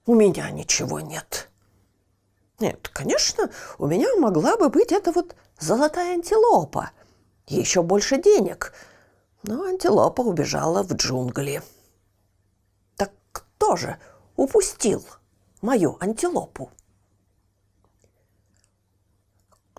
у 0.06 0.14
меня 0.14 0.52
ничего 0.52 1.00
нет. 1.00 1.50
Нет, 2.60 2.88
конечно, 2.94 3.50
у 3.80 3.88
меня 3.88 4.16
могла 4.18 4.58
бы 4.58 4.70
быть 4.70 4.92
эта 4.92 5.12
вот 5.12 5.36
золотая 5.60 6.14
антилопа. 6.14 6.92
Еще 7.48 7.82
больше 7.82 8.22
денег. 8.22 8.74
Но 9.44 9.64
антилопа 9.64 10.22
убежала 10.22 10.84
в 10.84 10.94
джунгли. 10.94 11.62
Так 12.96 13.12
кто 13.32 13.76
же 13.76 13.98
упустил 14.36 15.04
мою 15.62 15.98
антилопу? 16.00 16.72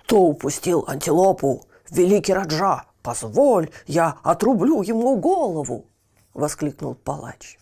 Кто 0.07 0.21
упустил 0.21 0.85
антилопу? 0.87 1.67
Великий 1.91 2.33
Раджа, 2.33 2.85
позволь, 3.03 3.73
я 3.89 4.17
отрублю 4.23 4.83
ему 4.83 5.17
голову, 5.17 5.87
воскликнул 6.33 6.95
палач. 6.95 7.59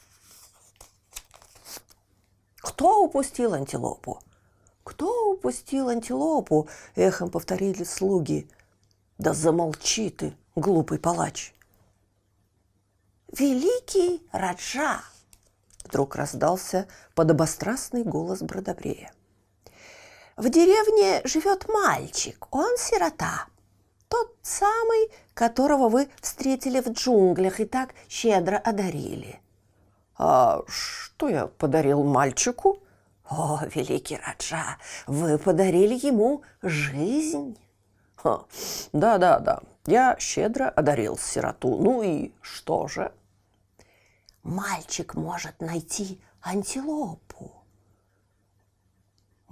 Кто 2.58 3.02
упустил 3.02 3.54
антилопу? 3.54 4.20
«Кто 4.82 5.32
упустил 5.32 5.88
антилопу?»– 5.88 6.68
эхом 6.94 7.30
повторили 7.30 7.82
слуги. 7.84 8.46
«Да 9.16 9.32
замолчи 9.32 10.10
ты, 10.10 10.36
глупый 10.54 10.98
палач!» 10.98 11.54
«Великий 13.32 14.22
Раджа!»– 14.32 15.00
вдруг 15.84 16.14
раздался 16.16 16.86
подобострастный 17.14 18.04
голос 18.04 18.42
Бродобрея. 18.42 19.14
«В 20.36 20.48
деревне 20.48 21.20
живет 21.24 21.68
мальчик, 21.68 22.46
он 22.50 22.76
сирота, 22.76 23.46
тот 24.08 24.34
самый, 24.42 25.10
которого 25.32 25.88
вы 25.88 26.08
встретили 26.20 26.80
в 26.80 26.88
джунглях 26.88 27.60
и 27.60 27.64
так 27.64 27.94
щедро 28.08 28.56
одарили». 28.58 29.40
«А 30.16 30.62
что 30.66 31.28
я 31.28 31.46
подарил 31.46 32.02
мальчику?» 32.02 32.78
О, 33.28 33.60
великий 33.74 34.16
Раджа, 34.16 34.76
вы 35.06 35.38
подарили 35.38 35.94
ему 35.94 36.42
жизнь. 36.62 37.58
Да, 38.22 39.18
да, 39.18 39.38
да. 39.38 39.60
Я 39.86 40.16
щедро 40.18 40.68
одарил 40.68 41.16
сироту. 41.18 41.76
Ну 41.76 42.02
и 42.02 42.32
что 42.42 42.86
же? 42.86 43.12
Мальчик 44.42 45.14
может 45.14 45.60
найти 45.60 46.20
антилопу. 46.42 47.23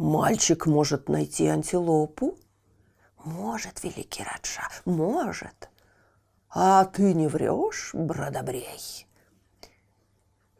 Мальчик 0.02 0.66
может 0.66 1.08
найти 1.08 1.46
антилопу? 1.46 2.36
Может, 3.24 3.84
великий 3.84 4.24
Раджа, 4.24 4.68
может. 4.84 5.70
А 6.50 6.86
ты 6.86 7.14
не 7.14 7.28
врешь, 7.28 7.92
Бродобрей? 7.94 9.06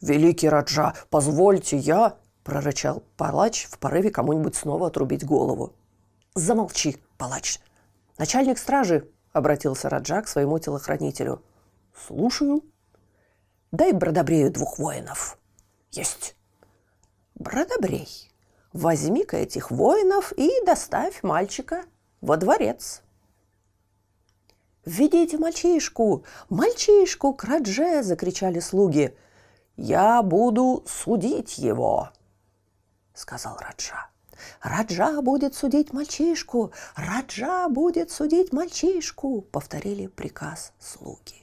Великий 0.01 0.49
Раджа, 0.49 0.95
позвольте, 1.11 1.77
я– 1.77 2.19
прорычал 2.45 3.03
палач 3.17 3.67
в 3.67 3.81
порыве 3.81 4.11
кому-нибудь 4.13 4.55
снова 4.55 4.87
отрубить 4.87 5.25
голову. 5.25 5.75
«Замолчи, 6.37 7.03
палач!» 7.19 7.59
«Начальник 8.19 8.59
стражи!»– 8.59 9.09
обратился 9.33 9.89
Раджа 9.89 10.23
к 10.23 10.29
своему 10.29 10.61
телохранителю. 10.61 11.43
«Слушаю». 12.07 12.63
«Дай 13.73 13.93
Бродобрею 13.93 14.53
двух 14.53 14.79
воинов». 14.79 15.37
«Есть». 15.91 16.37
«Бродобрей, 17.35 18.32
возьми-ка 18.73 19.39
этих 19.39 19.71
воинов 19.71 20.33
и 20.37 20.51
доставь 20.65 21.23
мальчика 21.23 21.85
во 22.21 22.37
дворец». 22.37 23.03
«Введите 24.85 25.39
мальчишку! 25.39 26.25
Мальчишку 26.49 27.35
к 27.35 27.45
Радже!»– 27.45 28.03
закричали 28.05 28.59
слуги. 28.59 29.17
«Я 29.77 30.23
буду 30.23 30.85
судить 30.87 31.59
его!»— 31.59 32.11
сказал 33.15 33.57
Раджа. 33.59 34.09
«Раджа 34.61 35.21
будет 35.23 35.55
судить 35.55 35.93
мальчишку! 35.93 36.73
Раджа 36.97 37.69
будет 37.69 38.11
судить 38.11 38.53
мальчишку!»— 38.53 39.41
повторили 39.53 40.09
приказ 40.09 40.73
слуги. 40.81 41.43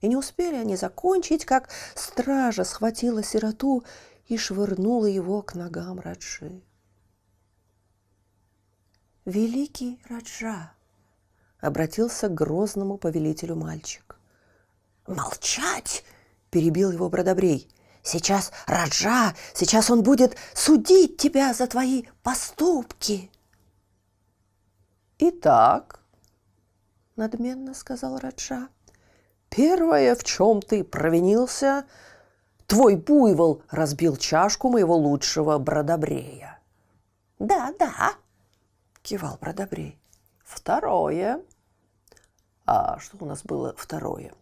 И 0.00 0.08
не 0.08 0.16
успели 0.16 0.56
они 0.56 0.76
закончить, 0.76 1.44
как 1.44 1.68
стража 1.94 2.64
схватила 2.64 3.22
сироту 3.22 3.84
и 4.32 4.38
швырнула 4.38 5.06
его 5.06 5.42
к 5.42 5.54
ногам 5.54 6.00
Раджи. 6.00 6.62
«Великий 9.26 10.00
Раджа!»— 10.08 10.72
обратился 11.60 12.28
к 12.28 12.34
грозному 12.34 12.96
повелителю 12.96 13.56
мальчик. 13.56 14.16
«Молчать!»— 15.06 16.04
перебил 16.50 16.90
его 16.92 17.10
Бродобрей— 17.10 17.68
Сейчас 18.02 18.52
Раджа, 18.66 19.34
сейчас 19.54 19.90
он 19.90 20.02
будет 20.02 20.36
судить 20.54 21.18
тебя 21.18 21.54
за 21.54 21.68
твои 21.68 22.04
поступки. 22.22 23.30
Итак, 25.18 26.00
надменно 27.14 27.74
сказал 27.74 28.18
Раджа, 28.18 28.68
первое, 29.50 30.16
в 30.16 30.24
чем 30.24 30.60
ты 30.62 30.82
провинился, 30.82 31.84
твой 32.66 32.96
буйвол 32.96 33.62
разбил 33.70 34.16
чашку 34.16 34.70
моего 34.70 34.96
лучшего 34.96 35.58
бродобрея. 35.58 36.58
Да, 37.38 37.72
да, 37.78 38.14
кивал 39.02 39.38
бродобрей. 39.40 39.98
Второе. 40.44 41.42
А 42.66 42.98
что 42.98 43.16
у 43.20 43.26
нас 43.26 43.42
было 43.42 43.74
второе? 43.76 44.32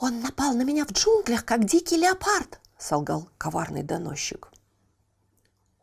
«Он 0.00 0.20
напал 0.20 0.54
на 0.54 0.62
меня 0.62 0.86
в 0.86 0.92
джунглях, 0.92 1.44
как 1.44 1.66
дикий 1.66 1.96
леопард»,— 1.98 2.58
солгал 2.78 3.28
коварный 3.36 3.82
доносчик. 3.82 4.50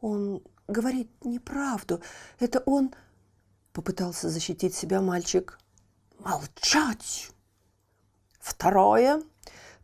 «Он 0.02 0.42
говорит 0.68 1.12
неправду. 1.24 2.02
Это 2.40 2.60
он...»— 2.66 2.96
попытался 3.74 4.30
защитить 4.30 4.74
себя 4.74 5.02
мальчик. 5.02 5.60
«Молчать!» 6.18 7.30
«Второе. 8.40 9.22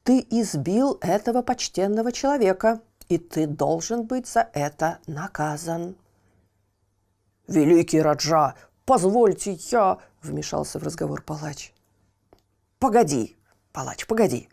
Ты 0.03 0.25
избил 0.29 0.97
этого 1.01 1.41
почтенного 1.41 2.11
человека, 2.11 2.81
и 3.09 3.17
ты 3.17 3.47
должен 3.47 4.03
быть 4.03 4.27
за 4.27 4.49
это 4.53 4.99
наказан». 5.07 5.95
«Великий 7.47 8.01
Раджа, 8.01 8.55
позвольте 8.85 9.53
я...»— 9.71 9.99
вмешался 10.21 10.79
в 10.79 10.83
разговор 10.83 11.21
палач. 11.21 11.73
«Погоди, 12.79 13.37
Палач, 13.73 14.05
погоди. 14.05 14.49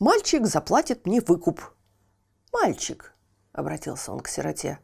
Мальчик 0.00 0.44
заплатит 0.44 1.06
мне 1.06 1.20
выкуп. 1.20 1.60
Мальчик, 2.52 3.14
обратился 3.52 4.12
он 4.12 4.18
к 4.18 4.28
сироте, 4.28 4.80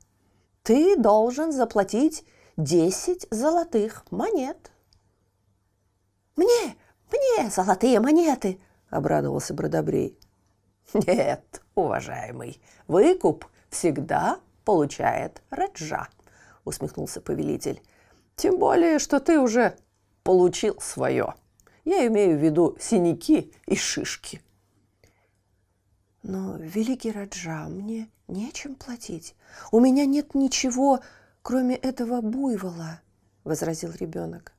ты 0.62 0.96
должен 0.96 1.50
заплатить 1.50 2.24
десять 2.56 3.26
золотых 3.32 4.04
монет. 4.12 4.70
Мне, 6.36 6.76
мне 7.10 7.50
золотые 7.50 7.98
монеты, 7.98 8.60
обрадовался 8.92 9.54
Бродобрей. 9.54 10.16
Нет, 10.94 11.62
уважаемый, 11.74 12.60
выкуп 12.86 13.46
всегда 13.70 14.38
получает 14.64 15.42
Раджа, 15.50 16.08
усмехнулся 16.64 17.20
повелитель. 17.20 17.82
Тем 18.36 18.58
более, 18.58 18.98
что 18.98 19.18
ты 19.18 19.40
уже 19.40 19.76
получил 20.22 20.78
свое. 20.80 21.34
Я 21.84 22.06
имею 22.06 22.38
в 22.38 22.42
виду 22.42 22.76
синяки 22.78 23.52
и 23.66 23.74
шишки. 23.74 24.40
Но, 26.22 26.56
великий 26.56 27.10
Раджа, 27.10 27.66
мне 27.68 28.08
нечем 28.28 28.76
платить. 28.76 29.34
У 29.72 29.80
меня 29.80 30.04
нет 30.04 30.34
ничего, 30.34 31.00
кроме 31.42 31.74
этого 31.74 32.20
буйвола, 32.20 33.00
возразил 33.42 33.90
ребенок. 33.98 34.52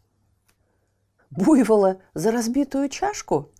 Буйвола 1.29 2.01
за 2.13 2.31
разбитую 2.31 2.89
чашку? 2.89 3.52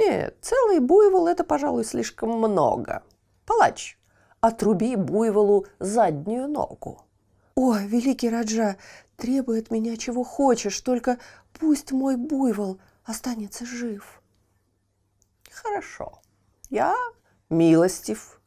Нет, 0.00 0.38
целый 0.40 0.80
буйвол– 0.80 1.26
это, 1.28 1.44
пожалуй, 1.44 1.84
слишком 1.84 2.30
много. 2.30 3.02
Палач, 3.44 3.98
отруби 4.40 4.96
буйволу 4.96 5.66
заднюю 5.78 6.48
ногу. 6.48 7.02
О, 7.54 7.76
великий 7.76 8.30
Раджа, 8.30 8.76
требуй 9.16 9.60
от 9.60 9.70
меня 9.70 9.98
чего 9.98 10.24
хочешь, 10.24 10.80
только 10.80 11.18
пусть 11.52 11.92
мой 11.92 12.16
буйвол 12.16 12.80
останется 13.04 13.66
жив. 13.66 14.22
Хорошо, 15.50 16.20
я 16.70 16.96
милостив. 17.50 18.40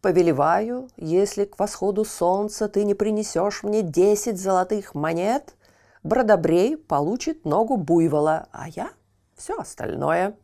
Повелеваю, 0.00 0.88
если 0.96 1.44
к 1.44 1.58
восходу 1.58 2.06
солнца 2.06 2.68
ты 2.68 2.84
не 2.84 2.94
принесешь 2.94 3.62
мне 3.62 3.82
десять 3.82 4.40
золотых 4.40 4.94
монет, 4.94 5.56
Бродобрей 6.02 6.78
получит 6.78 7.44
ногу 7.44 7.76
буйвола, 7.76 8.48
а 8.50 8.68
я 8.70 8.92
все 9.36 9.58
остальное. 9.58 10.38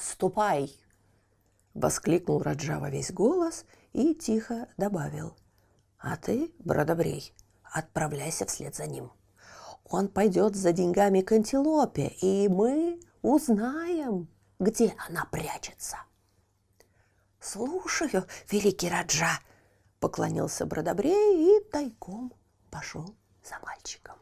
«Ступай!»– 0.00 0.74
воскликнул 1.74 2.40
Раджа 2.42 2.80
во 2.80 2.88
весь 2.88 3.12
голос 3.12 3.66
и 3.92 4.14
тихо 4.14 4.66
добавил. 4.78 5.36
«А 5.98 6.16
ты, 6.16 6.54
Бродобрей, 6.58 7.34
отправляйся 7.62 8.46
вслед 8.46 8.74
за 8.74 8.86
ним. 8.86 9.12
Он 9.84 10.08
пойдет 10.08 10.56
за 10.56 10.72
деньгами 10.72 11.20
к 11.20 11.32
антилопе, 11.32 12.08
и 12.22 12.48
мы 12.48 12.98
узнаем, 13.20 14.28
где 14.58 14.94
она 15.06 15.26
прячется». 15.30 15.98
«Слушаю, 17.38 18.24
великий 18.50 18.88
Раджа!»– 18.88 19.38
поклонился 20.00 20.64
Бродобрей 20.64 21.58
и 21.58 21.64
тайком 21.70 22.32
пошел 22.70 23.14
за 23.44 23.58
мальчиком. 23.62 24.19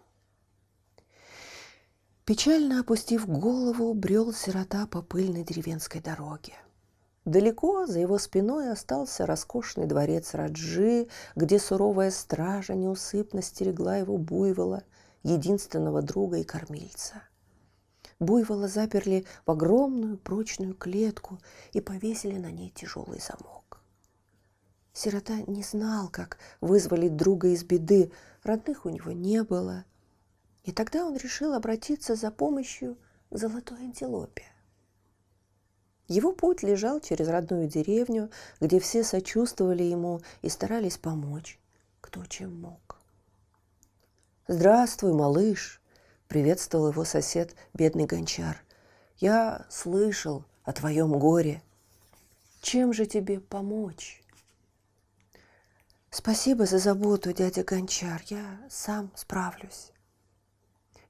Печально 2.28 2.80
опустив 2.80 3.26
голову, 3.26 3.94
брел 3.94 4.34
сирота 4.34 4.86
по 4.86 5.00
пыльной 5.00 5.44
деревенской 5.44 6.02
дороге. 6.02 6.52
Далеко 7.24 7.86
за 7.86 8.00
его 8.00 8.18
спиной 8.18 8.70
остался 8.70 9.24
роскошный 9.24 9.86
дворец 9.86 10.34
Раджи, 10.34 11.08
где 11.36 11.58
суровая 11.58 12.10
стража 12.10 12.74
неусыпно 12.74 13.40
стерегла 13.40 13.96
его 13.96 14.18
буйвола, 14.18 14.82
единственного 15.22 16.02
друга 16.02 16.36
и 16.36 16.44
кормильца. 16.44 17.22
Буйвола 18.20 18.68
заперли 18.68 19.24
в 19.46 19.50
огромную 19.50 20.18
прочную 20.18 20.74
клетку 20.74 21.38
и 21.72 21.80
повесили 21.80 22.36
на 22.36 22.50
ней 22.50 22.68
тяжелый 22.68 23.20
замок. 23.20 23.80
Сирота 24.92 25.40
не 25.46 25.62
знал, 25.62 26.10
как 26.10 26.36
вызволить 26.60 27.16
друга 27.16 27.48
из 27.48 27.64
беды, 27.64 28.12
родных 28.42 28.84
у 28.84 28.90
него 28.90 29.12
не 29.12 29.42
было– 29.44 29.86
и 30.68 30.70
тогда 30.70 31.06
он 31.06 31.16
решил 31.16 31.54
обратиться 31.54 32.14
за 32.14 32.30
помощью 32.30 32.98
к 33.30 33.38
золотой 33.38 33.78
антилопе. 33.78 34.44
Его 36.08 36.32
путь 36.32 36.62
лежал 36.62 37.00
через 37.00 37.26
родную 37.28 37.68
деревню, 37.68 38.30
где 38.60 38.78
все 38.78 39.02
сочувствовали 39.02 39.82
ему 39.82 40.20
и 40.42 40.50
старались 40.50 40.98
помочь, 40.98 41.58
кто 42.02 42.22
чем 42.26 42.60
мог. 42.60 43.00
«Здравствуй, 44.46 45.14
малыш!»— 45.14 45.80
приветствовал 46.28 46.90
его 46.90 47.04
сосед, 47.04 47.56
бедный 47.72 48.04
гончар. 48.04 48.62
«Я 49.16 49.64
слышал 49.70 50.44
о 50.64 50.74
твоем 50.74 51.18
горе. 51.18 51.62
Чем 52.60 52.92
же 52.92 53.06
тебе 53.06 53.40
помочь?» 53.40 54.22
«Спасибо 56.10 56.66
за 56.66 56.76
заботу, 56.76 57.32
дядя 57.32 57.64
Гончар. 57.64 58.20
Я 58.26 58.60
сам 58.68 59.10
справлюсь». 59.14 59.92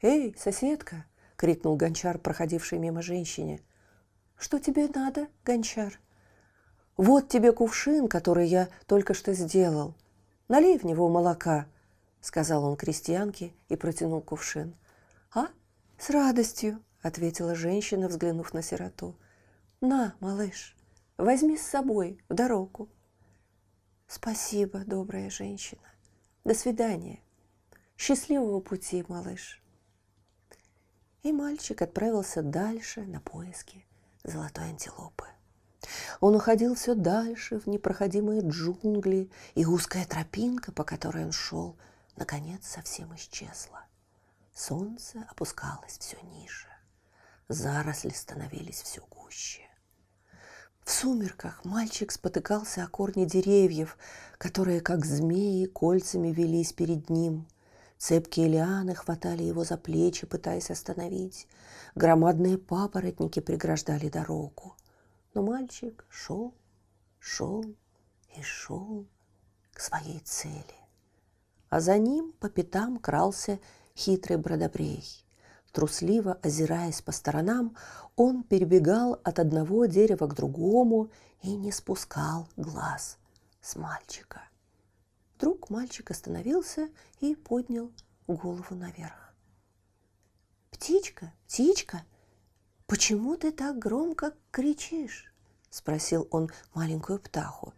«Эй, 0.01 0.35
соседка!»— 0.39 1.07
крикнул 1.37 1.77
гончар, 1.77 2.19
проходивший 2.19 2.79
мимо 2.79 3.03
женщине. 3.03 3.61
«Что 4.37 4.61
тебе 4.61 4.89
надо, 4.95 5.27
гончар?» 5.45 5.99
«Вот 6.97 7.29
тебе 7.29 7.53
кувшин, 7.53 8.07
который 8.07 8.47
я 8.47 8.69
только 8.87 9.13
что 9.13 9.33
сделал. 9.35 9.95
Налей 10.47 10.79
в 10.79 10.85
него 10.85 11.09
молока»,— 11.09 11.67
сказал 12.21 12.65
он 12.65 12.77
крестьянке 12.77 13.53
и 13.69 13.75
протянул 13.75 14.21
кувшин. 14.21 14.77
«А? 15.35 15.49
С 15.99 16.11
радостью»,— 16.11 16.81
ответила 17.03 17.57
женщина, 17.57 18.07
взглянув 18.07 18.55
на 18.55 18.63
сироту. 18.63 19.17
«На, 19.81 20.15
малыш, 20.21 20.77
возьми 21.17 21.57
с 21.57 21.63
собой 21.63 22.21
в 22.29 22.35
дорогу». 22.35 22.89
«Спасибо, 24.07 24.85
добрая 24.87 25.29
женщина. 25.29 25.83
До 26.45 26.55
свидания. 26.55 27.19
Счастливого 27.97 28.61
пути, 28.61 29.05
малыш» 29.09 29.61
и 31.23 31.33
мальчик 31.33 31.83
отправился 31.83 32.43
дальше 32.43 33.03
на 33.03 33.21
поиски 33.21 33.85
золотой 34.25 34.65
антилопы. 34.65 35.25
Он 36.21 36.35
уходил 36.35 36.75
все 36.75 36.95
дальше 36.95 37.59
в 37.59 37.67
непроходимые 37.67 38.43
джунгли, 38.43 39.31
и 39.55 39.65
узкая 39.65 40.05
тропинка, 40.07 40.73
по 40.73 40.85
которой 40.85 41.25
он 41.25 41.33
шел, 41.33 41.77
наконец 42.17 42.67
совсем 42.67 43.15
исчезла. 43.15 43.85
Солнце 44.53 45.25
опускалось 45.31 45.99
все 45.99 46.19
ниже, 46.23 46.67
заросли 47.49 48.11
становились 48.11 48.83
все 48.83 49.03
гуще. 49.09 49.63
В 50.83 50.91
сумерках 50.91 51.65
мальчик 51.65 52.11
спотыкался 52.11 52.83
о 52.83 52.89
корни 52.89 53.25
деревьев, 53.25 53.97
которые, 54.37 54.81
как 54.81 55.05
змеи, 55.05 55.67
кольцами 55.67 56.29
велись 56.29 56.73
перед 56.73 57.09
ним– 57.11 57.47
Цепкие 57.99 58.47
лианы 58.47 58.95
хватали 58.95 59.43
его 59.43 59.65
за 59.65 59.77
плечи, 59.77 60.25
пытаясь 60.25 60.71
остановить. 60.71 61.49
Громадные 61.97 62.57
папоротники 62.57 63.41
преграждали 63.41 64.09
дорогу. 64.09 64.77
Но 65.35 65.43
мальчик 65.43 66.07
шел, 66.09 66.55
шел 67.19 67.65
и 68.37 68.43
шел 68.43 69.05
к 69.73 69.81
своей 69.81 70.21
цели. 70.21 70.79
А 71.71 71.81
за 71.81 71.99
ним 71.99 72.33
по 72.39 72.49
пятам 72.49 72.99
крался 72.99 73.59
хитрый 73.97 74.39
бродобрей. 74.39 75.05
Трусливо 75.73 76.39
озираясь 76.43 77.03
по 77.03 77.13
сторонам, 77.13 77.77
он 78.17 78.43
перебегал 78.43 79.21
от 79.25 79.39
одного 79.39 79.87
дерева 79.87 80.27
к 80.29 80.35
другому 80.35 81.11
и 81.43 81.55
не 81.55 81.73
спускал 81.73 82.49
глаз 82.57 83.19
с 83.61 83.77
мальчика. 83.77 84.48
Вдруг 85.39 85.71
мальчик 85.71 86.11
остановился 86.11 86.89
и 87.21 87.37
поднял 87.37 87.93
голову 88.27 88.75
наверх. 88.75 89.33
«Птичка, 90.73 91.33
птичка, 91.47 92.05
почему 92.89 93.37
ты 93.37 93.53
так 93.53 93.79
громко 93.79 94.35
кричишь?»– 94.51 95.33
спросил 95.71 96.27
он 96.33 96.51
маленькую 96.75 97.21
птаху. 97.21 97.73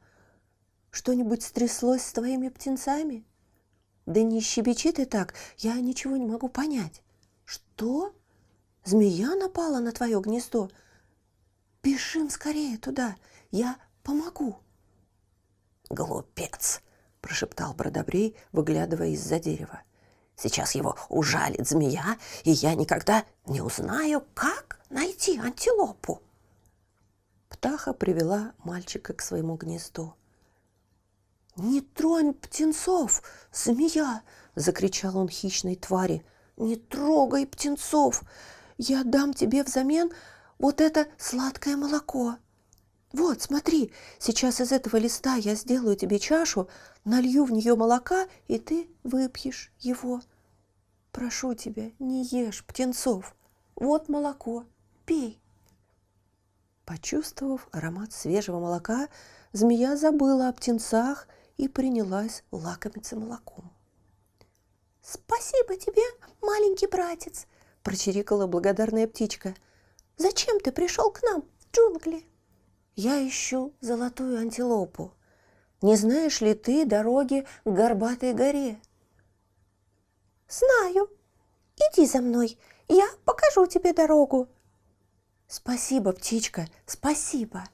«Что-нибудь 0.91 1.43
стряслось 1.43 2.01
с 2.01 2.15
твоими 2.15 2.49
птенцами?» 2.49 3.27
«Да 4.07 4.23
не 4.23 4.41
щебечи 4.41 4.91
ты 4.91 5.05
так, 5.05 5.35
я 5.59 5.75
ничего 5.75 6.17
не 6.17 6.27
могу 6.27 6.49
понять». 6.49 7.03
«Что? 7.45 8.15
Змея 8.87 9.35
напала 9.35 9.81
на 9.81 9.93
твое 9.93 10.19
гнездо?» 10.23 10.71
«Бежим 11.83 12.31
скорее 12.31 12.79
туда, 12.79 13.17
я 13.51 13.77
помогу». 14.03 14.57
«Глупец!»– 15.91 16.81
прошептал 17.21 17.75
Бродобрей, 17.75 18.37
выглядывая 18.53 19.09
из-за 19.09 19.39
дерева. 19.39 19.83
«Сейчас 20.37 20.75
его 20.75 20.97
ужалит 21.09 21.69
змея, 21.69 22.17
и 22.45 22.51
я 22.51 22.75
никогда 22.75 23.25
не 23.47 23.61
узнаю, 23.61 24.25
как 24.35 24.81
найти 24.89 25.39
антилопу». 25.39 26.23
Птаха 27.49 27.93
привела 27.93 28.53
мальчика 28.65 29.13
к 29.13 29.21
своему 29.21 29.57
гнезду. 29.57 30.15
«Не 31.57 31.83
тронь 31.83 32.33
птенцов, 32.33 33.23
змея!»– 33.53 34.23
закричал 34.55 35.19
он 35.19 35.29
хищной 35.29 35.77
твари. 35.77 36.25
«Не 36.57 36.77
трогай 36.77 37.47
птенцов! 37.47 38.23
Я 38.79 39.05
дам 39.05 39.35
тебе 39.35 39.63
взамен 39.63 40.11
вот 40.59 40.81
это 40.81 41.07
сладкое 41.19 41.77
молоко!» 41.77 42.37
Вот, 43.13 43.43
смотри, 43.43 43.93
сейчас 44.19 44.61
из 44.61 44.71
этого 44.71 44.97
листа 44.97 45.35
я 45.35 45.57
сделаю 45.57 45.97
тебе 45.97 46.19
чашу, 46.21 46.69
налью 47.05 47.45
в 47.45 47.51
нее 47.51 47.75
молока, 47.75 48.29
и 48.47 48.59
ты 48.59 48.89
выпьешь 49.03 49.73
его. 49.81 50.21
Прошу 51.11 51.55
тебя, 51.55 51.91
не 51.99 52.25
ешь 52.25 52.65
птенцов. 52.65 53.35
Вот 53.75 54.09
молоко, 54.09 54.65
пей. 55.07 55.41
Почувствовав 56.85 57.69
аромат 57.73 58.13
свежего 58.13 58.61
молока, 58.61 59.09
змея 59.53 59.97
забыла 59.97 60.49
о 60.49 60.53
птенцах 60.53 61.27
и 61.57 61.67
принялась 61.67 62.45
лакомиться 62.53 63.17
молоком. 63.17 63.73
«Спасибо 65.03 65.77
тебе, 65.77 66.03
маленький 66.41 66.87
братец!»– 66.87 67.47
прочирикала 67.83 68.47
благодарная 68.47 69.09
птичка. 69.09 69.55
«Зачем 70.17 70.61
ты 70.61 70.71
пришел 70.71 71.11
к 71.11 71.23
нам 71.23 71.43
в 71.43 71.75
джунгли?» 71.75 72.30
«Я 73.03 73.27
ищу 73.27 73.73
золотую 73.81 74.39
антилопу. 74.39 75.15
Не 75.81 75.97
знаешь 75.97 76.43
ли 76.43 76.53
ты 76.53 76.85
дороги 76.85 77.47
к 77.65 77.71
Горбатой 77.71 78.35
горе?» 78.35 78.79
«Знаю. 80.47 81.09
Иди 81.79 82.05
за 82.05 82.21
мной, 82.21 82.59
я 82.89 83.09
покажу 83.25 83.65
тебе 83.65 83.95
дорогу», 83.95 84.51
Спасибо, 85.49 86.13
птичка, 86.13 86.67
спасибо. 86.85 87.65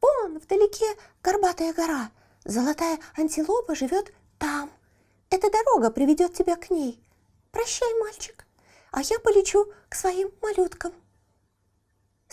Вон 0.00 0.40
вдалеке 0.40 0.96
горбатая 1.22 1.72
гора. 1.72 2.10
Золотая 2.44 2.98
антилопа 3.16 3.76
живет 3.76 4.12
там. 4.40 4.72
Эта 5.30 5.52
дорога 5.52 5.92
приведет 5.92 6.34
тебя 6.34 6.56
к 6.56 6.68
ней. 6.68 7.00
Прощай, 7.52 7.94
мальчик, 8.00 8.44
а 8.90 9.02
я 9.02 9.20
полечу 9.20 9.72
к 9.88 9.94
своим 9.94 10.32
малюткам. 10.42 10.92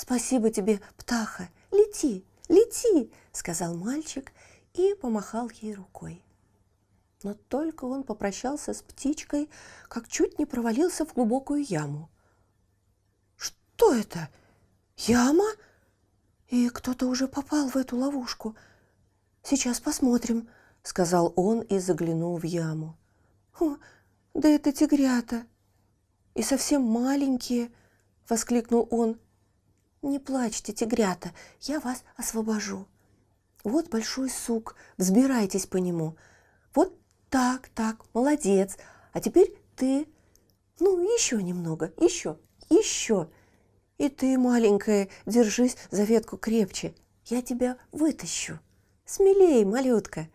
Спасибо 0.02 0.50
тебе, 0.50 0.82
птаха. 0.98 1.50
Лети, 1.72 2.26
лети, 2.50 3.12
сказал 3.32 3.76
мальчик 3.76 4.32
и 4.74 4.96
помахал 4.96 5.50
ей 5.62 5.76
рукой. 5.76 6.24
Но 7.24 7.36
только 7.36 7.86
он 7.86 8.04
попрощался 8.04 8.74
с 8.74 8.82
птичкой, 8.82 9.50
как 9.88 10.08
чуть 10.08 10.40
не 10.40 10.46
провалился 10.46 11.06
в 11.06 11.14
глубокую 11.14 11.64
яму– 11.64 12.10
что 13.82 13.96
это? 13.96 14.30
Яма? 14.96 15.48
И 16.50 16.70
кто-то 16.70 17.08
уже 17.08 17.28
попал 17.28 17.68
в 17.68 17.76
эту 17.76 17.98
ловушку. 17.98 18.56
Сейчас 19.42 19.80
посмотрим, 19.80 20.48
сказал 20.84 21.34
он 21.36 21.62
и 21.62 21.80
заглянул 21.80 22.38
в 22.38 22.44
яму. 22.44 22.96
О, 23.60 23.78
да 24.36 24.50
это 24.50 24.72
тигрята. 24.72 25.48
И 26.36 26.44
совсем 26.44 26.84
маленькие, 26.84 27.72
воскликнул 28.30 28.88
он. 28.92 29.20
Не 30.02 30.18
плачьте, 30.18 30.74
тигрята, 30.74 31.32
я 31.62 31.80
вас 31.80 32.04
освобожу. 32.18 32.88
Вот 33.64 33.90
большой 33.90 34.32
сук, 34.32 34.76
взбирайтесь 34.98 35.68
по 35.68 35.78
нему. 35.78 36.16
Вот 36.74 36.98
так, 37.30 37.70
так, 37.70 38.04
молодец. 38.14 38.78
А 39.14 39.22
теперь 39.22 39.56
ты. 39.76 40.08
Ну, 40.80 41.00
еще 41.04 41.44
немного, 41.44 41.94
еще, 41.98 42.40
еще. 42.70 43.30
И 44.00 44.10
ты, 44.10 44.40
маленькая, 44.40 45.10
держись 45.28 45.78
за 45.92 46.02
ветку 46.04 46.38
крепче. 46.38 46.96
Я 47.26 47.44
тебя 47.44 47.78
вытащу. 47.92 48.60
Смелей, 49.06 49.64
малютка. 49.66 50.28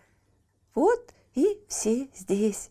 Вот 0.77 1.13
и 1.35 1.61
все 1.67 2.09
здесь. 2.15 2.71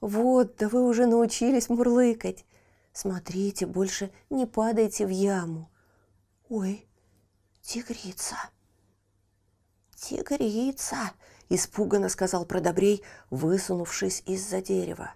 Вот, 0.00 0.56
да 0.56 0.68
вы 0.68 0.86
уже 0.86 1.06
научились 1.06 1.68
мурлыкать. 1.68 2.44
Смотрите, 2.92 3.66
больше 3.66 4.12
не 4.30 4.46
падайте 4.46 5.06
в 5.06 5.10
яму. 5.10 5.68
Ой, 6.56 6.86
тигрица. 7.62 8.36
Тигрица, 9.96 11.10
испуганно 11.48 12.08
сказал 12.08 12.44
Продобрей, 12.44 13.02
высунувшись 13.28 14.22
из-за 14.24 14.62
дерева. 14.62 15.12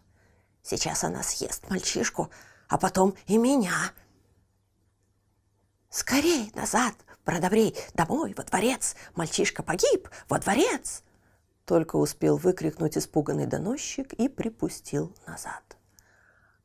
Сейчас 0.64 1.04
она 1.04 1.22
съест 1.22 1.70
мальчишку, 1.70 2.28
а 2.68 2.76
потом 2.76 3.14
и 3.28 3.38
меня. 3.38 3.92
«Скорей 5.90 6.50
назад, 6.56 6.96
продобрей, 7.24 7.76
домой, 7.94 8.34
во 8.36 8.42
дворец! 8.42 8.96
Мальчишка 9.14 9.62
погиб, 9.62 10.08
во 10.28 10.40
дворец!» 10.40 11.04
Только 11.66 11.94
успел 11.94 12.36
выкрикнуть 12.36 12.98
испуганный 12.98 13.46
доносчик 13.46 14.12
и 14.14 14.28
припустил 14.28 15.14
назад. 15.24 15.62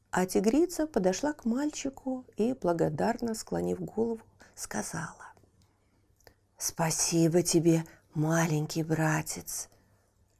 А 0.09 0.25
тигрица 0.25 0.87
подошла 0.87 1.33
к 1.33 1.45
мальчику 1.45 2.25
и, 2.37 2.53
благодарно 2.53 3.35
склонив 3.35 3.79
голову, 3.79 4.21
сказала. 4.55 5.33
«Спасибо 6.57 7.43
тебе, 7.43 7.85
маленький 8.13 8.83
братец! 8.83 9.69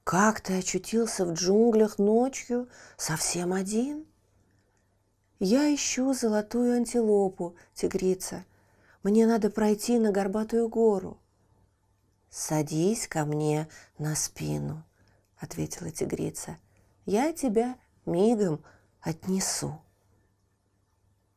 Как 0.04 0.42
ты 0.42 0.60
очутился 0.60 1.26
в 1.26 1.34
джунглях 1.34 1.98
ночью 1.98 2.70
совсем 2.98 3.54
один?» 3.54 4.06
«Я 5.40 5.74
ищу 5.74 6.14
золотую 6.14 6.78
антилопу, 6.78 7.56
тигрица», 7.74 8.46
мне 9.04 9.28
надо 9.28 9.50
пройти 9.50 10.00
на 10.00 10.12
горбатую 10.12 10.70
гору. 10.70 11.18
Садись 12.30 13.08
ко 13.08 13.26
мне 13.26 13.68
на 13.98 14.16
спину, 14.16 14.82
ответила 15.38 15.92
тигрица. 15.92 16.58
Я 17.06 17.34
тебя 17.34 17.78
мигом 18.06 18.64
отнесу. 19.02 19.82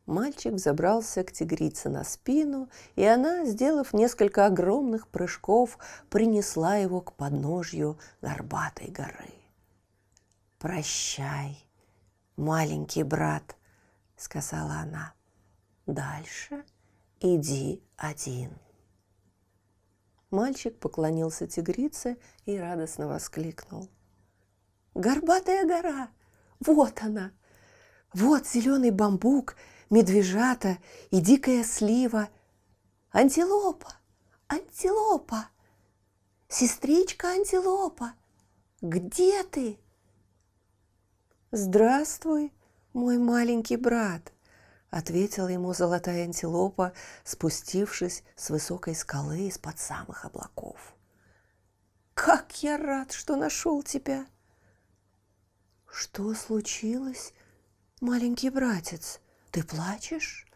Мальчик 0.06 0.58
забрался 0.58 1.24
к 1.24 1.32
тигрице 1.32 1.88
на 1.88 2.04
спину, 2.04 2.68
и 2.94 3.04
она, 3.04 3.44
сделав 3.44 3.92
несколько 3.92 4.46
огромных 4.46 5.08
прыжков, 5.08 5.78
принесла 6.08 6.76
его 6.76 7.00
к 7.00 7.12
подножью 7.12 7.98
горбатой 8.22 8.88
горы. 8.88 9.34
«Прощай, 10.58 11.58
маленький 12.36 13.02
брат»,— 13.02 13.56
сказала 14.16 14.74
она. 14.74 15.12
«Дальше 15.86 16.64
иди 17.20 17.82
один. 17.96 18.50
Мальчик 20.30 20.78
поклонился 20.78 21.46
тигрице 21.46 22.18
и 22.44 22.58
радостно 22.58 23.08
воскликнул. 23.08 23.88
Горбатая 24.94 25.66
гора! 25.66 26.10
Вот 26.60 27.00
она! 27.02 27.32
Вот 28.12 28.46
зеленый 28.46 28.90
бамбук, 28.90 29.56
медвежата 29.90 30.78
и 31.10 31.20
дикая 31.20 31.64
слива. 31.64 32.28
Антилопа! 33.10 33.94
Антилопа! 34.48 35.48
Сестричка 36.48 37.28
антилопа! 37.28 38.14
Где 38.82 39.42
ты? 39.44 39.78
Здравствуй, 41.50 42.52
мой 42.92 43.18
маленький 43.18 43.76
брат, 43.76 44.32
ответила 44.90 45.48
ему 45.48 45.74
золотая 45.74 46.24
антилопа, 46.24 46.92
спустившись 47.24 48.22
с 48.34 48.50
высокой 48.50 48.94
скалы 48.94 49.48
из-под 49.48 49.78
самых 49.78 50.24
облаков. 50.24 50.94
«Как 52.14 52.62
я 52.62 52.78
рад, 52.78 53.12
что 53.12 53.36
нашел 53.36 53.82
тебя!» 53.82 54.26
«Что 55.86 56.34
случилось, 56.34 57.32
маленький 58.00 58.50
братец? 58.50 59.20
Ты 59.56 59.62
плачешь?» 59.62 60.46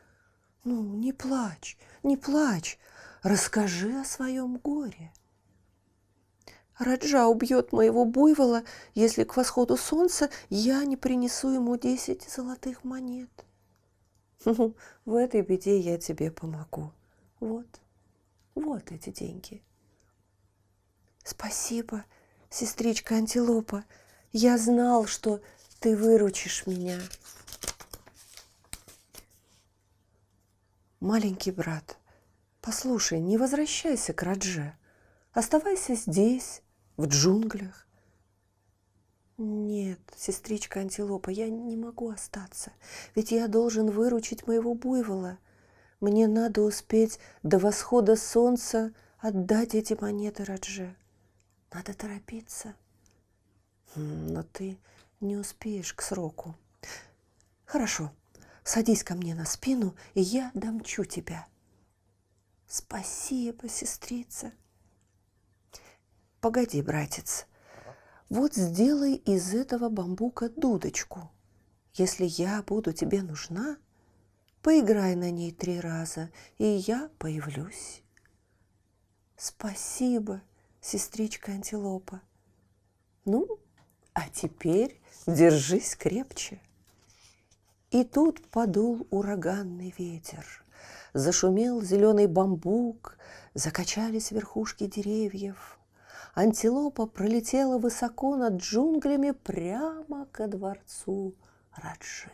«Ну, 0.63 0.83
не 0.83 1.15
плачь, 1.15 1.79
не 2.03 2.19
плачь, 2.19 2.79
расскажи 3.23 3.99
о 3.99 4.05
своем 4.05 4.59
горе». 4.59 5.11
Раджа 6.79 7.27
убьет 7.27 7.73
моего 7.73 8.05
буйвола, 8.05 8.63
если 8.95 9.25
к 9.25 9.39
восходу 9.39 9.79
солнца 9.79 10.29
я 10.51 10.85
не 10.85 10.99
принесу 10.99 11.49
ему 11.49 11.79
десять 11.79 12.29
золотых 12.29 12.85
монет. 12.85 13.31
Ну, 14.45 14.75
в 15.07 15.15
этой 15.15 15.41
беде 15.41 15.79
я 15.79 15.97
тебе 15.97 16.31
помогу. 16.31 16.93
Вот, 17.41 17.81
вот 18.55 18.93
эти 18.93 19.09
деньги. 19.09 19.63
Спасибо, 21.25 22.05
сестричка 22.51 23.15
Антилопа. 23.15 23.87
Я 24.33 24.59
знал, 24.59 25.07
что 25.07 25.41
ты 25.79 25.97
выручишь 25.97 26.67
меня. 26.67 27.01
Маленький 31.01 31.51
брат, 31.51 31.97
послушай, 32.61 33.21
не 33.21 33.39
возвращайся 33.39 34.13
к 34.13 34.23
Радже. 34.23 34.77
Оставайся 35.33 35.95
здесь, 35.95 36.61
в 36.99 37.07
джунглях. 37.07 37.87
Нет, 39.39 39.99
сестричка 40.15 40.81
Антилопа, 40.81 41.31
я 41.31 41.49
не 41.49 41.75
могу 41.75 42.11
остаться, 42.11 42.73
ведь 43.15 43.33
я 43.33 43.49
должен 43.49 43.91
выручить 43.91 44.47
моего 44.47 44.75
буйвола. 44.75 45.39
Мне 46.01 46.29
надо 46.29 46.61
успеть 46.61 47.19
до 47.43 47.59
восхода 47.59 48.15
солнца 48.15 48.93
отдать 49.19 49.75
эти 49.75 49.97
монеты 49.99 50.45
Радже. 50.45 50.95
Надо 51.73 51.95
торопиться. 51.95 52.75
Хм, 53.95 54.27
но 54.35 54.43
ты 54.43 54.77
не 55.21 55.39
успеешь 55.39 55.95
к 55.95 56.03
сроку. 56.03 56.55
Хорошо, 57.65 58.13
садись 58.65 59.05
ко 59.05 59.15
мне 59.15 59.35
на 59.35 59.45
спину, 59.45 59.97
и 60.15 60.21
я 60.21 60.51
домчу 60.55 61.05
тебя. 61.05 61.47
Спасибо, 62.67 63.69
сестрица. 63.69 64.53
Погоди, 66.41 66.83
братец, 66.83 67.47
вот 68.29 68.55
сделай 68.55 69.15
из 69.15 69.55
этого 69.55 69.89
бамбука 69.89 70.49
дудочку. 70.49 71.31
Если 71.95 72.25
я 72.25 72.63
буду 72.63 72.93
тебе 72.93 73.23
нужна, 73.23 73.77
Поиграй 74.63 75.15
на 75.15 75.31
ней 75.31 75.53
три 75.53 75.81
раза, 75.81 76.31
и 76.59 76.67
я 76.67 77.11
появлюсь. 77.19 78.03
Спасибо, 79.37 80.43
сестричка 80.83 81.53
антилопа. 81.53 82.21
Ну, 83.25 83.59
а 84.13 84.29
теперь 84.29 85.01
держись 85.27 85.97
крепче. 85.97 86.61
И 87.91 88.05
тут 88.05 88.41
подул 88.51 89.07
ураганный 89.11 89.93
ветер. 89.99 90.45
Зашумел 91.13 91.83
зеленый 91.83 92.29
бамбук, 92.29 93.19
закачались 93.55 94.31
верхушки 94.31 94.87
деревьев. 94.87 95.79
Антилопа 96.35 97.07
пролетела 97.07 97.79
высоко 97.79 98.37
над 98.37 98.63
джунглями 98.63 99.33
прямо 99.33 100.27
ко 100.27 100.47
дворцу 100.47 101.35
Раджи. 101.75 102.31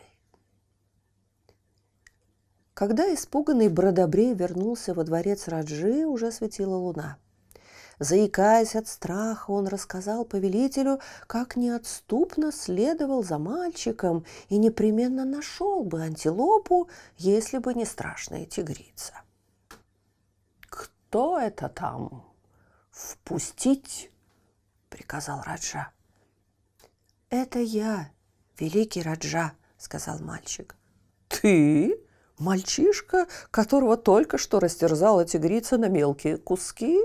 Когда 2.74 3.12
испуганный 3.14 3.70
Бродобрей 3.70 4.34
вернулся 4.34 4.92
во 4.92 5.04
дворец 5.04 5.48
Раджи, 5.48 6.04
уже 6.04 6.30
светила 6.30 6.76
луна. 6.76 7.16
Заикаясь 7.98 8.76
от 8.76 8.88
страха, 8.88 9.50
он 9.50 9.68
рассказал 9.68 10.26
повелителю, 10.26 11.00
как 11.26 11.56
неотступно 11.56 12.52
следовал 12.52 13.22
за 13.22 13.38
мальчиком 13.38 14.26
и 14.48 14.58
непременно 14.58 15.24
нашел 15.24 15.82
бы 15.82 16.02
антилопу, 16.02 16.88
если 17.16 17.58
бы 17.58 17.72
не 17.72 17.86
страшная 17.86 18.44
тигрица. 18.44 19.14
«Кто 20.68 21.38
это 21.38 21.70
там? 21.70 22.24
Впустить?»— 22.90 24.10
приказал 24.90 25.42
Раджа. 25.42 25.90
«Это 27.30 27.60
я, 27.60 28.10
великий 28.58 29.00
Раджа»,— 29.00 29.52
сказал 29.78 30.18
мальчик. 30.18 30.76
«Ты?» 31.28 32.02
Мальчишка, 32.38 33.26
которого 33.50 33.96
только 33.96 34.36
что 34.36 34.60
растерзала 34.60 35.24
тигрица 35.24 35.78
на 35.78 35.88
мелкие 35.88 36.36
куски? 36.36 36.98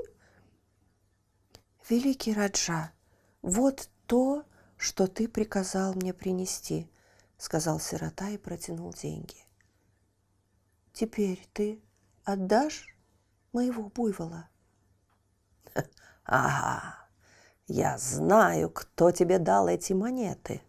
Великий 1.91 2.34
Раджа, 2.34 2.93
вот 3.41 3.89
то, 4.06 4.45
что 4.77 5.08
ты 5.08 5.27
приказал 5.27 5.93
мне 5.93 6.13
принести, 6.13 6.89
сказал 7.38 7.82
сирота 7.82 8.30
и 8.30 8.38
протянул 8.38 8.93
деньги. 8.93 9.36
Теперь 10.93 11.45
ты 11.51 11.82
отдашь 12.23 12.97
моего 13.51 13.89
буйвола? 13.89 14.47
Ага, 16.23 16.95
я 17.67 17.97
знаю, 17.97 18.69
кто 18.69 19.12
тебе 19.12 19.38
дал 19.38 19.67
эти 19.67 19.91
монеты. 19.91 20.62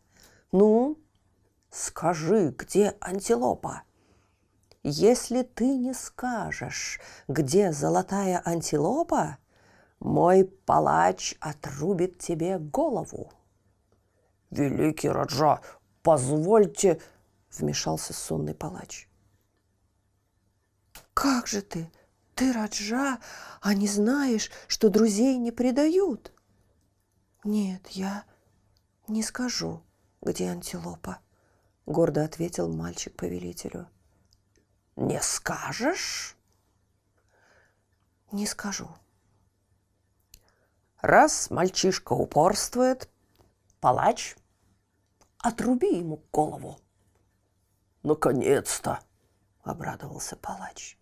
Ну, 0.50 0.98
скажи, 1.70 2.48
где 2.48 2.96
антилопа? 2.98 3.84
Если 4.82 5.44
ты 5.44 5.66
не 5.76 5.94
скажешь, 5.94 6.98
где 7.28 7.70
золотая 7.70 8.42
антилопа, 8.44 9.38
мой 10.02 10.44
палач 10.44 11.36
отрубит 11.40 12.18
тебе 12.18 12.58
голову. 12.58 13.32
Великий 14.50 15.08
Раджа, 15.08 15.60
позвольте, 16.02 17.00
вмешался 17.50 18.12
сонный 18.12 18.54
палач. 18.54 19.08
Как 21.14 21.46
же 21.46 21.62
ты? 21.62 21.90
Ты 22.34 22.52
Раджа, 22.52 23.18
а 23.60 23.74
не 23.74 23.86
знаешь, 23.86 24.50
что 24.66 24.88
друзей 24.88 25.36
не 25.36 25.52
предают? 25.52 26.32
Нет, 27.44 27.86
я 27.88 28.24
не 29.06 29.22
скажу, 29.22 29.82
где 30.20 30.50
антилопа, 30.50 31.18
гордо 31.86 32.24
ответил 32.24 32.68
мальчик 32.68 33.14
повелителю. 33.14 33.88
Не 34.96 35.20
скажешь? 35.22 36.36
Не 38.32 38.46
скажу. 38.46 38.88
Раз 41.02 41.50
мальчишка 41.50 42.12
упорствует, 42.12 43.10
палач, 43.80 44.36
отруби 45.38 45.98
ему 45.98 46.22
голову. 46.30 46.78
Наконец-то, 48.04 49.00
обрадовался 49.62 50.36
палач. 50.36 50.96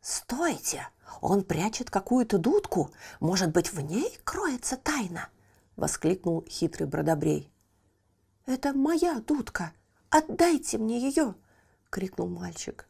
Стойте! 0.00 0.88
Он 1.20 1.42
прячет 1.42 1.90
какую-то 1.90 2.38
дудку. 2.38 2.92
Может 3.18 3.50
быть, 3.50 3.72
в 3.72 3.80
ней 3.80 4.18
кроется 4.22 4.76
тайна? 4.76 5.28
Воскликнул 5.74 6.44
хитрый 6.48 6.86
бродобрей. 6.86 7.52
Это 8.46 8.72
моя 8.72 9.18
дудка. 9.20 9.72
Отдайте 10.10 10.78
мне 10.78 11.00
ее! 11.00 11.34
крикнул 11.90 12.28
мальчик. 12.28 12.88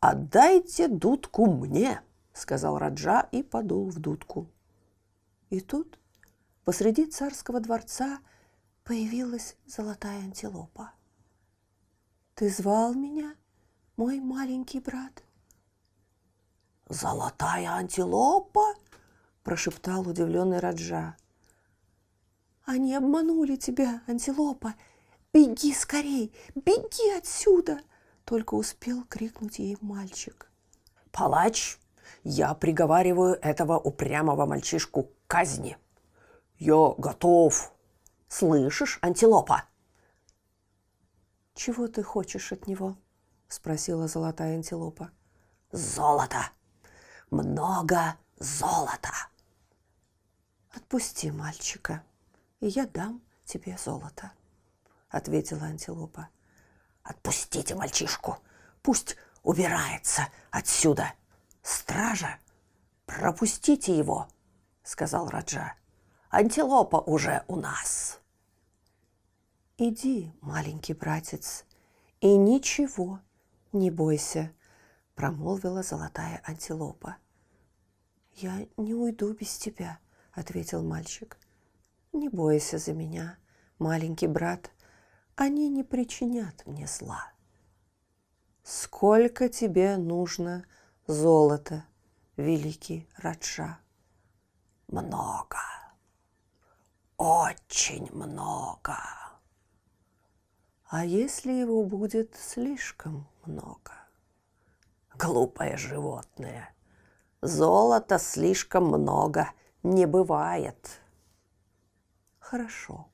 «Отдайте 0.00 0.88
дудку 0.88 1.44
мне!»— 1.44 2.00
сказал 2.32 2.78
Раджа 2.78 3.28
и 3.32 3.42
подул 3.42 3.90
в 3.90 3.98
дудку. 3.98 4.48
И 5.50 5.60
тут 5.60 5.98
посреди 6.64 7.06
царского 7.06 7.60
дворца 7.60 8.20
появилась 8.84 9.56
золотая 9.66 10.20
антилопа. 10.20 10.92
«Ты 12.34 12.48
звал 12.48 12.94
меня, 12.94 13.34
мой 13.96 14.20
маленький 14.20 14.80
брат?» 14.80 15.22
«Золотая 16.88 17.70
антилопа?»— 17.72 18.74
прошептал 19.42 20.08
удивленный 20.08 20.60
Раджа. 20.60 21.16
«Они 22.64 22.94
обманули 22.94 23.56
тебя, 23.56 24.02
антилопа! 24.06 24.74
Беги 25.32 25.74
скорей! 25.74 26.32
Беги 26.54 27.10
отсюда!» 27.16 27.80
только 28.24 28.54
успел 28.54 29.02
крикнуть 29.08 29.58
ей 29.58 29.76
мальчик. 29.80 30.48
«Палач, 31.10 31.78
я 32.22 32.54
приговариваю 32.54 33.34
этого 33.42 33.76
упрямого 33.76 34.46
мальчишку 34.46 35.10
казни. 35.30 35.78
Я 36.58 36.94
готов. 36.98 37.72
Слышишь, 38.28 38.98
антилопа?» 39.00 39.62
«Чего 41.54 41.86
ты 41.86 42.02
хочешь 42.02 42.52
от 42.52 42.66
него?»– 42.66 42.96
спросила 43.48 44.08
золотая 44.08 44.56
антилопа. 44.56 45.12
«Золото! 45.70 46.50
Много 47.30 48.16
золота!» 48.38 49.12
«Отпусти 50.72 51.30
мальчика, 51.30 52.02
и 52.58 52.66
я 52.66 52.86
дам 52.86 53.22
тебе 53.44 53.78
золото»,– 53.78 54.32
ответила 55.10 55.66
антилопа. 55.66 56.28
Отпустите 57.04 57.74
мальчишку, 57.74 58.38
пусть 58.82 59.16
убирается 59.42 60.28
отсюда. 60.50 61.12
Стража, 61.62 62.38
пропустите 63.06 63.96
его, 63.96 64.28
сказал 64.90 65.28
Раджа. 65.28 65.74
Антилопа 66.30 66.96
уже 66.96 67.44
у 67.46 67.54
нас. 67.54 68.18
Иди, 69.78 70.32
маленький 70.40 70.94
братец, 70.94 71.64
и 72.20 72.36
ничего 72.36 73.20
не 73.72 73.92
бойся, 73.92 74.52
промолвила 75.14 75.84
золотая 75.84 76.42
антилопа. 76.44 77.18
Я 78.34 78.66
не 78.76 78.92
уйду 78.94 79.32
без 79.32 79.56
тебя, 79.58 80.00
ответил 80.32 80.82
мальчик. 80.82 81.38
Не 82.12 82.28
бойся 82.28 82.78
за 82.78 82.92
меня, 82.92 83.38
маленький 83.78 84.26
брат, 84.26 84.72
они 85.36 85.68
не 85.68 85.84
причинят 85.84 86.66
мне 86.66 86.88
зла. 86.88 87.30
Сколько 88.64 89.48
тебе 89.48 89.96
нужно 89.96 90.64
золота, 91.06 91.84
великий 92.36 93.08
Раджа? 93.16 93.78
Много, 94.90 95.58
очень 97.16 98.10
много. 98.12 98.96
А 100.86 101.04
если 101.04 101.52
его 101.52 101.84
будет 101.84 102.34
слишком 102.34 103.28
много? 103.44 103.92
Глупое 105.14 105.76
животное. 105.76 106.74
Золота 107.40 108.18
слишком 108.18 108.86
много 108.86 109.52
не 109.84 110.06
бывает. 110.06 111.00
Хорошо. 112.40 113.06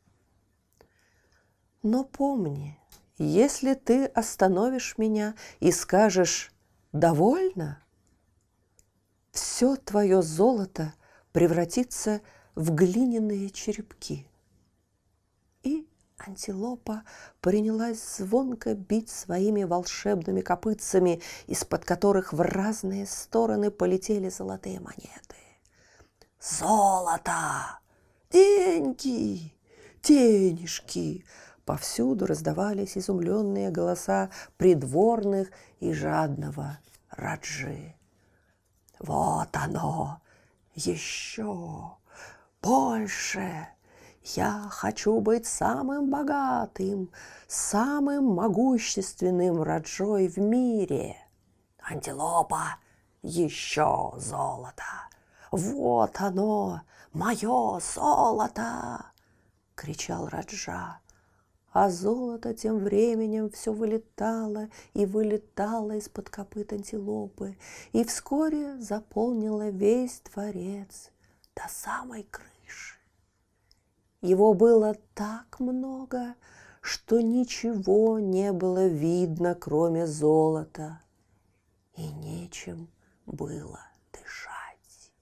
Но 1.82 2.04
помни, 2.04 2.80
если 3.18 3.74
ты 3.74 4.06
остановишь 4.06 4.96
меня 4.96 5.34
и 5.60 5.70
скажешь 5.70 6.54
«довольно», 6.92 7.82
все 9.30 9.76
твое 9.76 10.22
золото 10.22 10.94
превратится 11.36 12.22
в 12.54 12.70
глиняные 12.74 13.50
черепки. 13.50 14.26
И 15.62 15.86
антилопа 16.16 17.02
принялась 17.42 18.16
звонко 18.16 18.74
бить 18.74 19.10
своими 19.10 19.64
волшебными 19.64 20.40
копытцами, 20.40 21.20
из-под 21.46 21.84
которых 21.84 22.32
в 22.32 22.40
разные 22.40 23.04
стороны 23.04 23.70
полетели 23.70 24.30
золотые 24.30 24.80
монеты. 24.80 25.36
«Золото! 26.40 27.80
Деньги! 28.30 29.52
Денежки!» 30.02 31.26
Повсюду 31.66 32.24
раздавались 32.24 32.96
изумленные 32.96 33.68
голоса 33.70 34.30
придворных 34.56 35.50
и 35.80 35.92
жадного 35.92 36.78
Раджи. 37.10 37.94
«Вот 39.00 39.50
оно! 39.52 40.22
Еще! 40.76 41.96
Больше! 42.60 43.66
Я 44.22 44.68
хочу 44.70 45.20
быть 45.22 45.46
самым 45.46 46.10
богатым, 46.10 47.10
самым 47.48 48.34
могущественным 48.34 49.62
Раджой 49.62 50.28
в 50.28 50.36
мире! 50.36 51.16
Антилопа! 51.80 52.76
Еще 53.22 54.12
золото! 54.18 54.84
Вот 55.50 56.20
оно! 56.20 56.82
Мое 57.14 57.80
золото!»— 57.80 59.12
кричал 59.74 60.28
Раджа 60.28 61.00
а 61.78 61.90
золото 61.90 62.54
тем 62.54 62.78
временем 62.78 63.50
все 63.50 63.70
вылетало 63.70 64.70
и 64.94 65.04
вылетало 65.04 65.92
из-под 65.98 66.30
копыт 66.30 66.72
антилопы, 66.72 67.58
и 67.92 68.02
вскоре 68.02 68.80
заполнило 68.80 69.68
весь 69.68 70.22
дворец 70.32 71.10
до 71.54 71.64
самой 71.68 72.22
крыши. 72.22 72.96
Его 74.22 74.54
было 74.54 74.96
так 75.14 75.60
много, 75.60 76.34
что 76.80 77.20
ничего 77.20 78.18
не 78.20 78.52
было 78.52 78.86
видно, 78.86 79.54
кроме 79.54 80.06
золота, 80.06 81.02
и 81.94 82.08
нечем 82.08 82.88
было 83.26 83.80
дышать. 84.14 85.12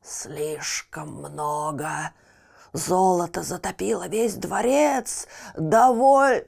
Слишком 0.00 1.12
много 1.12 2.12
Золото 2.72 3.42
затопило 3.42 4.08
весь 4.08 4.34
дворец. 4.34 5.26
Доволь... 5.56 6.46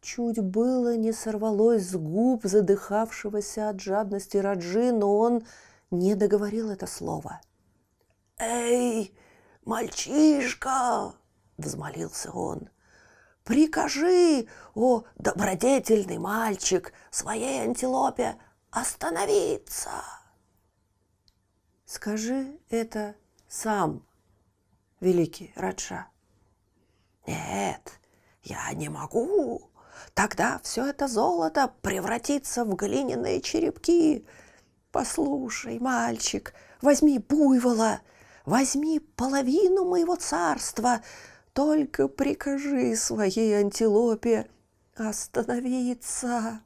Чуть 0.00 0.38
было 0.38 0.96
не 0.96 1.12
сорвалось 1.12 1.82
с 1.82 1.96
губ 1.96 2.44
задыхавшегося 2.44 3.68
от 3.68 3.80
жадности 3.80 4.36
Раджи, 4.36 4.92
но 4.92 5.18
он 5.18 5.44
не 5.90 6.14
договорил 6.14 6.70
это 6.70 6.86
слово. 6.86 7.40
«Эй, 8.38 9.12
мальчишка!»— 9.64 11.14
взмолился 11.58 12.30
он. 12.30 12.70
«Прикажи, 13.42 14.46
о, 14.74 15.02
добродетельный 15.16 16.18
мальчик, 16.18 16.92
своей 17.10 17.62
антилопе 17.62 18.36
остановиться!» 18.70 19.90
«Скажи 21.84 22.60
это 22.70 23.16
сам», 23.48 24.07
великий 25.00 25.52
Раджа. 25.56 26.08
Нет, 27.26 28.00
я 28.42 28.72
не 28.72 28.88
могу. 28.88 29.70
Тогда 30.14 30.60
все 30.62 30.86
это 30.86 31.08
золото 31.08 31.72
превратится 31.82 32.64
в 32.64 32.74
глиняные 32.74 33.40
черепки. 33.40 34.26
Послушай, 34.90 35.78
мальчик, 35.78 36.54
возьми 36.80 37.18
буйвола, 37.18 38.00
возьми 38.44 39.00
половину 39.00 39.84
моего 39.84 40.16
царства, 40.16 41.02
только 41.52 42.08
прикажи 42.08 42.96
своей 42.96 43.54
антилопе 43.54 44.48
остановиться. 44.96 46.60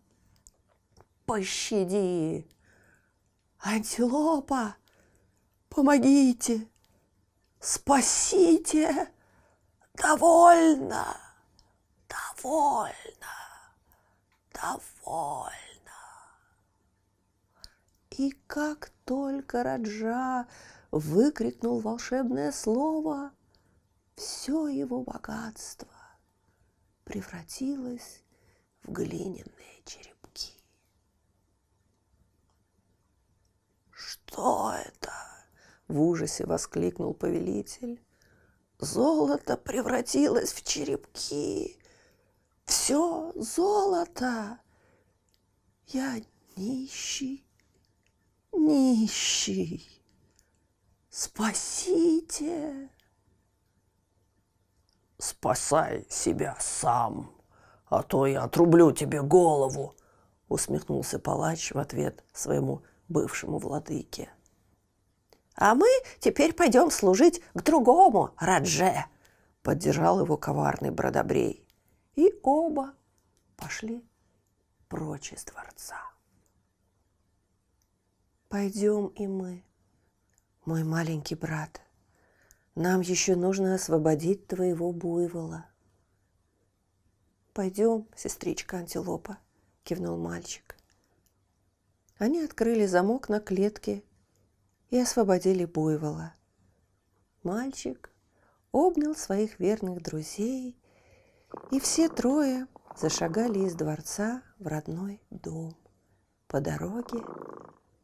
Пощади. 1.26 2.46
Антилопа, 3.58 4.76
помогите, 5.68 6.68
Спасите! 7.62 9.08
Довольно! 9.94 11.16
Довольно! 12.08 12.92
Довольно! 14.52 15.52
И 18.10 18.32
как 18.48 18.90
только 19.04 19.62
Раджа 19.62 20.48
выкрикнул 20.90 21.78
волшебное 21.78 22.50
слово, 22.50 23.30
все 24.16 24.66
его 24.66 25.04
богатство 25.04 25.94
превратилось 27.04 28.24
в 28.82 28.90
глиняные 28.90 29.82
черепки. 29.84 30.60
Что 33.92 34.74
это? 34.74 35.31
В 35.88 36.00
ужасе 36.00 36.46
воскликнул 36.46 37.14
повелитель. 37.14 38.02
Золото 38.78 39.56
превратилось 39.56 40.52
в 40.52 40.62
черепки. 40.64 41.78
Все 42.64 43.32
золото. 43.36 44.58
Я 45.86 46.20
нищий, 46.56 47.44
нищий. 48.52 50.02
Спасите. 51.10 52.88
Спасай 55.18 56.06
себя 56.08 56.56
сам, 56.58 57.30
а 57.86 58.02
то 58.02 58.26
я 58.26 58.42
отрублю 58.42 58.90
тебе 58.90 59.22
голову, 59.22 59.94
усмехнулся 60.48 61.18
палач 61.18 61.72
в 61.72 61.78
ответ 61.78 62.24
своему 62.32 62.82
бывшему 63.08 63.58
владыке. 63.58 64.30
А 65.54 65.74
мы 65.74 65.88
теперь 66.20 66.54
пойдем 66.54 66.90
служить 66.90 67.42
к 67.54 67.62
другому 67.62 68.34
Радже, 68.38 69.06
поддержал 69.62 70.20
его 70.20 70.36
коварный 70.36 70.90
Бродобрей. 70.90 71.66
И 72.14 72.34
оба 72.42 72.94
пошли 73.56 74.04
прочь 74.88 75.32
из 75.32 75.44
дворца. 75.44 75.96
Пойдем 78.48 79.06
и 79.06 79.26
мы, 79.26 79.64
мой 80.64 80.84
маленький 80.84 81.34
брат. 81.34 81.80
Нам 82.74 83.00
еще 83.00 83.34
нужно 83.34 83.74
освободить 83.74 84.46
твоего 84.46 84.92
буйвола. 84.92 85.66
Пойдем, 87.54 88.06
сестричка 88.16 88.78
Антилопа, 88.78 89.38
кивнул 89.84 90.16
мальчик. 90.16 90.76
Они 92.18 92.40
открыли 92.40 92.86
замок 92.86 93.28
на 93.28 93.40
клетке 93.40 94.04
и 94.92 94.98
освободили 94.98 95.64
буйвола. 95.64 96.34
Мальчик 97.42 98.10
обнял 98.72 99.14
своих 99.14 99.58
верных 99.58 100.02
друзей, 100.02 100.78
и 101.70 101.80
все 101.80 102.10
трое 102.10 102.66
зашагали 102.94 103.60
из 103.60 103.74
дворца 103.74 104.42
в 104.58 104.66
родной 104.66 105.22
дом 105.30 105.74
по 106.46 106.60
дороге, 106.60 107.24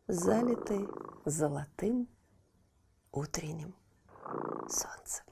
залитой 0.06 0.88
золотым 1.26 2.08
утренним 3.12 3.74
солнцем. 4.66 5.26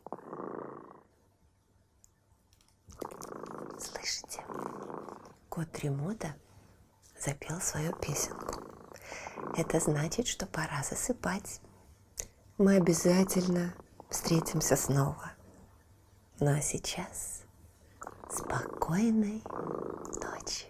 Слышите, 3.79 4.45
кот 5.49 5.73
Тремота 5.73 6.37
запел 7.19 7.63
свою 7.63 7.95
песенку. 7.95 8.76
Это 9.57 9.81
значит, 9.81 10.27
что 10.27 10.47
пора 10.47 10.83
засыпать. 10.83 11.61
Мы 12.59 12.77
обязательно 12.77 13.75
встретимся 14.09 14.77
снова. 14.77 15.33
Ну 16.41 16.57
а 16.57 16.61
сейчас 16.61 17.43
спокойной 18.31 19.43
ночи. 20.23 20.67